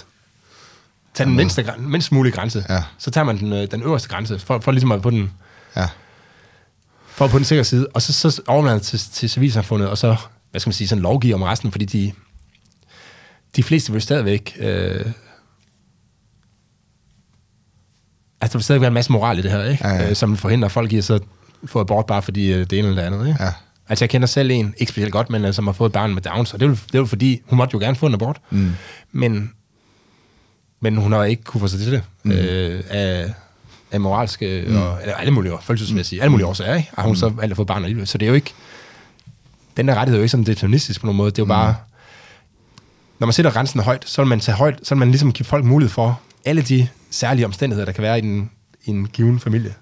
[1.15, 2.83] tage den mindste, mindst mulige grænse, Ja.
[2.99, 5.33] så tager man den, øh, den øverste grænse, for, for ligesom at på den,
[5.77, 5.89] Ja.
[7.07, 10.17] for på den sikre side, og så, så overlader til, til civilsamfundet, og så,
[10.51, 12.13] hvad skal man sige, sådan lovgive om resten, fordi de,
[13.57, 15.07] de fleste vil stadigvæk, øh,
[18.41, 19.89] altså der vil stadigvæk være en masse moral i det her, ikke?
[19.89, 20.11] Ja, ja.
[20.11, 21.19] Øh, som forhindrer folk i at så
[21.67, 23.45] få abort bare fordi øh, det ene eller det andet, ikke?
[23.45, 23.53] Ja.
[23.89, 26.15] Altså jeg kender selv en, ikke specielt godt, men øh, som har fået et barn
[26.15, 28.15] med Downs, og det er jo, det jo fordi, hun måtte jo gerne få en
[28.15, 28.73] abort, mm.
[29.13, 29.53] men,
[30.81, 32.31] men hun har ikke kunne få sig til det, mm.
[32.31, 33.33] øh, af,
[33.93, 34.77] af moralske, mm.
[34.77, 36.91] og, eller alle mulige, følelsesmæssige, alle mulige årsager, ikke?
[36.99, 38.53] Har hun så valgt at få et barn alligevel, så det er jo ikke,
[39.77, 41.75] den der rettighed er jo ikke sådan deterministisk på nogen måde, det er jo bare,
[43.19, 45.47] når man sætter grænsen højt, så vil man tage højt, så vil man ligesom give
[45.47, 48.51] folk mulighed for alle de særlige omstændigheder, der kan være i en,
[48.85, 49.75] i en given familie.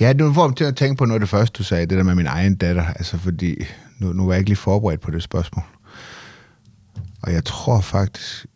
[0.00, 1.98] Ja, det får mig til at tænke på noget af det første, du sagde, det
[1.98, 2.84] der med min egen datter.
[2.86, 3.54] Altså, fordi
[3.98, 5.64] nu, nu var jeg ikke lige forberedt på det spørgsmål.
[7.22, 8.46] Og jeg tror faktisk...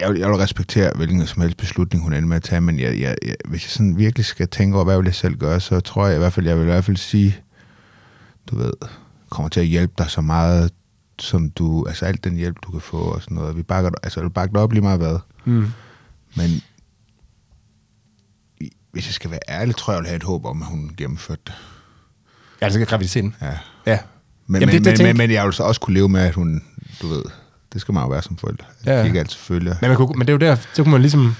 [0.00, 2.80] Jeg, vil- jeg vil respektere hvilken som helst beslutning, hun ender med at tage, men
[2.80, 5.60] jeg, jeg, jeg, hvis jeg sådan virkelig skal tænke over, hvad vil jeg selv gøre,
[5.60, 7.36] så tror jeg i hvert fald, jeg vil i hvert fald sige,
[8.50, 8.72] du ved,
[9.30, 10.72] kommer til at hjælpe dig så meget,
[11.18, 13.56] som du, altså alt den hjælp, du kan få og sådan noget.
[13.56, 15.18] Vi bakker, altså, du bakker dig op lige meget hvad.
[15.50, 15.72] Mm.
[16.36, 16.62] Men
[18.92, 20.90] hvis jeg skal være ærlig, tror jeg, jeg vil have et håb om, at hun
[20.96, 21.54] gennemførte det.
[22.60, 23.34] Ja, altså graviditeten.
[23.42, 23.46] Ja.
[23.86, 23.98] Ja.
[24.46, 26.20] Men, Jamen, men, det- det men, men, men jeg vil så også kunne leve med,
[26.20, 26.62] at hun,
[27.02, 27.22] du ved,
[27.72, 28.64] det skal man jo være som forældre.
[28.86, 28.98] Ja.
[28.98, 29.04] Ja.
[29.04, 29.74] Ikke altid følger.
[29.80, 31.34] Men, man kunne, men det er jo der, så kunne man ligesom...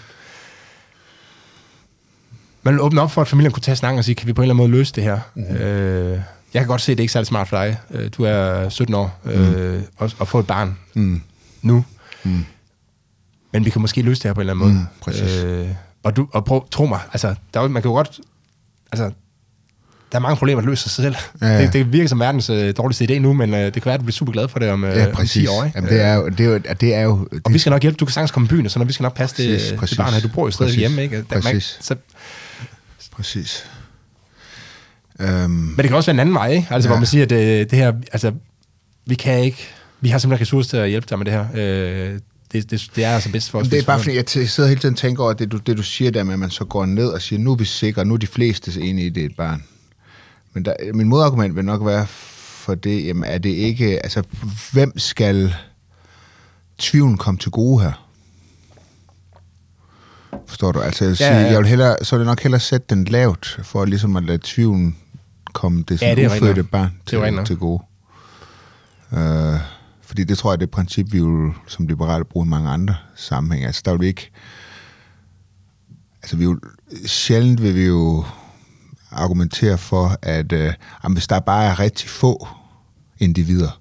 [2.63, 4.43] Man vil åbne op for, at familien kunne tage snakken og sige, kan vi på
[4.43, 5.21] en eller anden måde løse det her?
[5.35, 5.43] Mm.
[5.43, 6.11] Øh,
[6.55, 7.79] jeg kan godt se, at det er ikke særlig smart for dig.
[7.91, 11.23] Øh, Du er 17 år øh, og, og få et barn Mm.
[11.63, 11.85] nu.
[12.25, 12.45] Mm.
[13.53, 14.81] Men vi kan måske løse det her på en eller anden måde.
[14.81, 15.45] Mm, præcis.
[15.45, 15.69] Øh,
[16.03, 18.21] og, du, og prøv, tro mig, altså, der er, man kan jo godt...
[18.93, 19.11] Altså,
[20.13, 21.15] der er mange problemer, der løser sig selv.
[21.41, 21.63] Ja.
[21.63, 24.01] Det, det virker som verdens øh, dårligste idé nu, men øh, det kan være, at
[24.01, 25.33] du bliver super glad for det om, øh, Ja, om præcis.
[25.33, 25.65] 10 år.
[25.65, 25.79] Ikke?
[25.79, 26.29] Jamen, det er jo...
[26.29, 27.97] Det er jo, det er jo det, Og vi skal nok hjælpe.
[27.97, 29.79] Du kan sagtens komme i byen, og så når vi skal nok passe Præcis, det,
[29.79, 29.97] præcis.
[29.97, 30.21] det barn her.
[30.21, 31.17] Du bor jo stadig hjemme, ikke?
[31.17, 31.79] Der, man, Præcis.
[31.81, 31.95] så,
[33.13, 33.65] Præcis.
[35.21, 36.69] Øhm, men det kan også være en anden vej, ikke?
[36.71, 36.93] Altså, Ja.
[36.93, 36.97] ja.
[36.97, 38.33] hvor man siger, at det, det her, altså,
[39.07, 39.69] vi kan ikke,
[40.01, 41.47] vi har simpelthen ressourcer til at hjælpe dig med det her.
[41.55, 42.19] Øh,
[42.53, 43.69] det, det, det er altså bedst for os.
[43.69, 45.83] Det er bare fordi, jeg sidder hele tiden og tænker over det du, det, du
[45.83, 48.15] siger der med, at man så går ned og siger, nu er vi sikre, nu
[48.15, 49.65] er de fleste enige i, det et barn.
[50.53, 54.23] Men der, min modargument vil nok være for det, jamen er det ikke, altså
[54.73, 55.55] hvem skal
[56.79, 58.07] tvivlen komme til gode her?
[60.47, 60.81] Forstår du?
[60.81, 61.51] Altså jeg vil, Ja, sige, ja, ja.
[61.51, 64.39] jeg vil hellere, så vil jeg nok hellere sætte den lavt, for ligesom at lade
[64.43, 64.97] tvivlen
[65.53, 67.47] komme det, Ja, sådan det er rigtigt ufødte barn Det til, nok.
[67.47, 67.83] til gode.
[69.13, 69.55] Øh,
[70.11, 72.71] fordi det tror jeg, det er et princip, vi vil som liberale bruge i mange
[72.71, 73.67] andre sammenhænge.
[73.67, 74.31] Altså der vil vi ikke...
[76.23, 76.59] Altså vi vil,
[77.07, 78.25] sjældent vil vi jo
[79.11, 80.73] argumentere for, at øh,
[81.05, 82.49] jamen, hvis der bare er rigtig få
[83.19, 83.81] individer,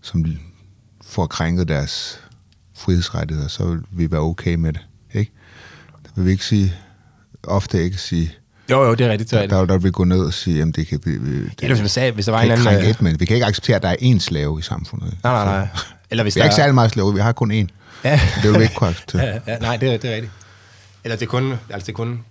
[0.00, 0.24] som
[1.02, 2.20] får krænket deres
[2.74, 4.86] frihedsrettigheder, så vil vi være okay med det.
[5.14, 5.32] Ikke?
[6.02, 6.74] Det vil vi ikke sige,
[7.42, 8.34] ofte ikke sige,
[8.70, 9.30] jo, jo, det er rigtigt.
[9.30, 9.58] Det er der, rigtigt.
[9.60, 11.18] der, der vil vi gå ned og sige, jamen det kan vi...
[11.44, 12.66] det, hvis man sagde, hvis der var en anden...
[12.66, 15.16] krænke et, men vi kan ikke acceptere, at der er én slave i samfundet.
[15.24, 15.68] Nej, nej, nej.
[16.10, 17.66] Eller hvis Vi der er ikke særlig meget slave, vi har kun én.
[18.04, 18.20] Ja.
[18.42, 19.22] Det vil vi ikke acceptere.
[19.46, 20.32] Ja, ja, nej, det er, det er rigtigt.
[21.04, 22.24] Eller det er kun, altså det er kun,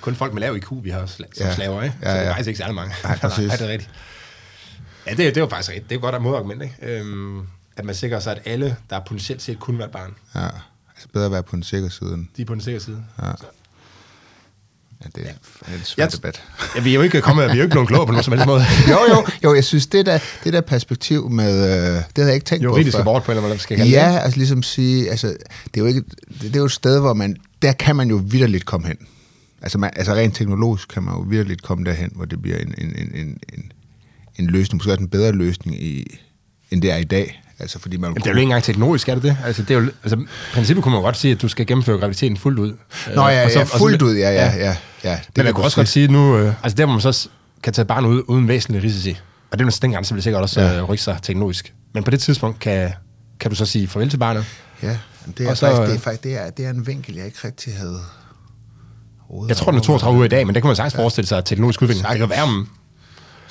[0.00, 1.54] kun folk med lav IQ, vi har som Ja.
[1.54, 1.96] slaver, ikke?
[2.02, 2.30] Ja, Så det er ja.
[2.30, 2.94] faktisk ikke særlig mange.
[3.04, 3.46] Nej, præcis.
[3.48, 3.90] nej, det er rigtigt.
[5.06, 5.88] Ja, det, er- det er jo faktisk rigtigt.
[5.90, 6.74] Det er jo godt at modargument, ikke?
[6.82, 7.40] Øhm,
[7.76, 10.40] at man sikrer sig, at alle, der potentielt set kunne være barn, Ja.
[10.96, 12.26] Altså bedre at være på den sikre side.
[12.36, 13.04] de er på den sikre side.
[13.22, 13.26] Ja.
[13.26, 13.32] Ja,
[15.14, 16.42] det er en svær Jeg- debat.
[16.76, 18.32] Ja, vi er jo ikke kommet, vi er jo ikke blevet klogere på nogen som
[18.32, 18.64] helst måde.
[18.90, 22.34] jo, jo, jo, jeg synes, det der, det der perspektiv med, øh, det havde jeg
[22.34, 23.00] ikke tænkt Juridisk på før.
[23.02, 23.96] abort på, eller hvad skal kalde det.
[23.96, 25.36] Ja, altså ligesom sige, altså, det
[25.74, 28.20] er jo ikke, det, det er jo et sted, hvor man, der kan man jo
[28.24, 28.96] vidderligt komme hen.
[29.62, 32.74] Altså, man, altså rent teknologisk kan man jo vidderligt komme derhen, hvor det bliver en,
[32.78, 33.72] en, en, en, en,
[34.36, 36.18] en løsning, måske også en bedre løsning, i,
[36.70, 37.42] end det er i dag.
[37.58, 39.36] Altså, fordi man Jamen, det er jo ikke engang teknologisk, er det det?
[39.44, 40.24] Altså, det er jo, altså,
[40.54, 42.68] princippet kunne man godt sige, at du skal gennemføre graviditeten fuldt ud.
[43.14, 44.76] Nå Øh, ja, og så- ja, så- fuldt ud, ja, ja, ja.
[45.04, 47.00] ja det Men man kan kunne også godt sige nu, øh, altså der hvor man
[47.00, 47.28] så
[47.62, 49.10] kan tage barnet ud uden væsentlige risici,
[49.52, 50.72] og det er den grænse vil sikkert også Ja.
[50.76, 50.82] ja.
[50.82, 51.74] rykke sig teknologisk.
[51.94, 52.90] Men på det tidspunkt kan,
[53.40, 54.44] kan du så sige farvel til barnet.
[54.82, 54.96] Ja,
[55.38, 57.14] det er, Og så, faktisk, det er øh, faktisk det er, det er en vinkel,
[57.16, 57.98] jeg ikke rigtig havde
[59.48, 61.38] Jeg tror, den er 32 uger i dag, men det kan man sagtens forestille sig,
[61.38, 62.08] at teknologisk udvikling.
[62.08, 62.68] Det kan være om,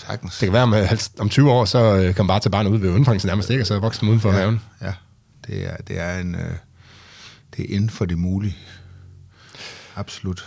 [0.07, 0.37] Sagtens.
[0.39, 2.69] det kan være øh, halvt- om 20 år, så øh, kan man bare tage barnet
[2.71, 4.37] ud ved undfangelsen nærmest ikke, og så vokser man uden for ja.
[4.37, 4.61] maven.
[4.81, 4.91] Ja,
[5.47, 6.35] det er, det er en...
[6.35, 6.41] Øh,
[7.57, 8.57] det er inden for det mulige.
[9.95, 10.45] Absolut.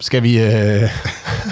[0.00, 0.46] Skal vi, øh,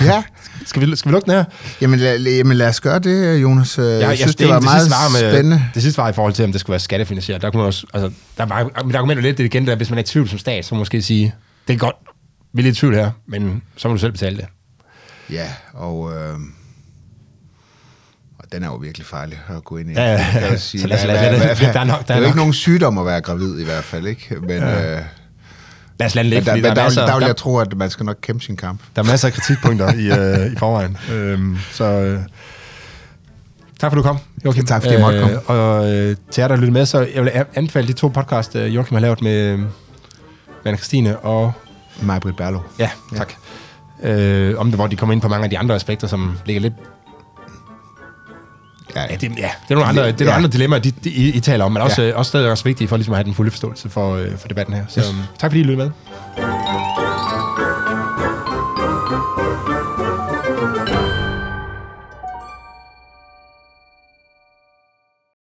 [0.02, 0.22] Ja,
[0.66, 1.44] skal vi, skal vi lukke den her?
[1.80, 3.78] jamen lad, jamen lad os gøre det, Jonas.
[3.78, 5.64] Jeg, jeg synes, det, ene- var meget sidste var med, spændende.
[5.74, 7.42] Det sidste var i forhold til, om det skulle være skattefinansieret.
[7.42, 9.90] Der kunne man også, altså, der var, mit argument er lidt det igen, der, hvis
[9.90, 11.34] man er i tvivl som stat, så måske sige,
[11.68, 11.96] det er godt,
[12.52, 14.46] vi er lidt i tvivl her, men så må du selv betale det.
[15.30, 16.12] Ja, og...
[16.16, 16.38] Øh, og
[18.54, 19.92] den er jo virkelig farlig at gå ind i.
[19.94, 20.56] Ja, ja, ja.
[20.56, 20.86] sige.
[20.86, 23.64] Lad lad- der er nok- der er jo ikke nogen sygdom at være gravid i
[23.64, 24.36] hvert fald, ikke?
[24.40, 24.96] Men, ja.
[24.96, 25.00] øh,
[25.98, 27.76] Lad os lade ligge, der, der, der, er masser, der, der vil jeg tro, at
[27.76, 28.80] man skal nok kæmpe sin kamp.
[28.96, 30.06] der er masser af kritikpunkter i,
[30.46, 30.96] øh, i forvejen.
[31.12, 32.20] Øhm, så øh,
[33.80, 34.64] tak for, du kom, Joachim.
[34.66, 35.38] Tak, fordi jeg måtte komme.
[35.40, 38.74] og øh, til jer, der lyttede med, så jeg vil anbefale de to podcast, øh,
[38.74, 39.66] Joachim har lavet med, med
[40.64, 41.52] Anna Christine og
[42.02, 42.60] Maj-Brit Berlo.
[42.78, 43.32] Ja, tak.
[44.02, 46.60] Øh, om det, hvor de kommer ind på mange af de andre aspekter, som ligger
[46.62, 46.74] lidt...
[48.96, 49.16] Ja, ja.
[49.16, 49.28] det, ja.
[49.28, 49.40] det
[49.70, 50.36] er nogle andre, det er nogle ja.
[50.36, 52.08] andre dilemmaer, de, de, I, I taler om, men også, ja.
[52.08, 54.48] Øh, også stadig også vigtige for ligesom at have den fulde forståelse for, øh, for
[54.48, 54.84] debatten her.
[54.88, 55.08] Så yes.
[55.08, 55.90] Øhm, tak fordi I lyttede
[56.36, 56.93] med.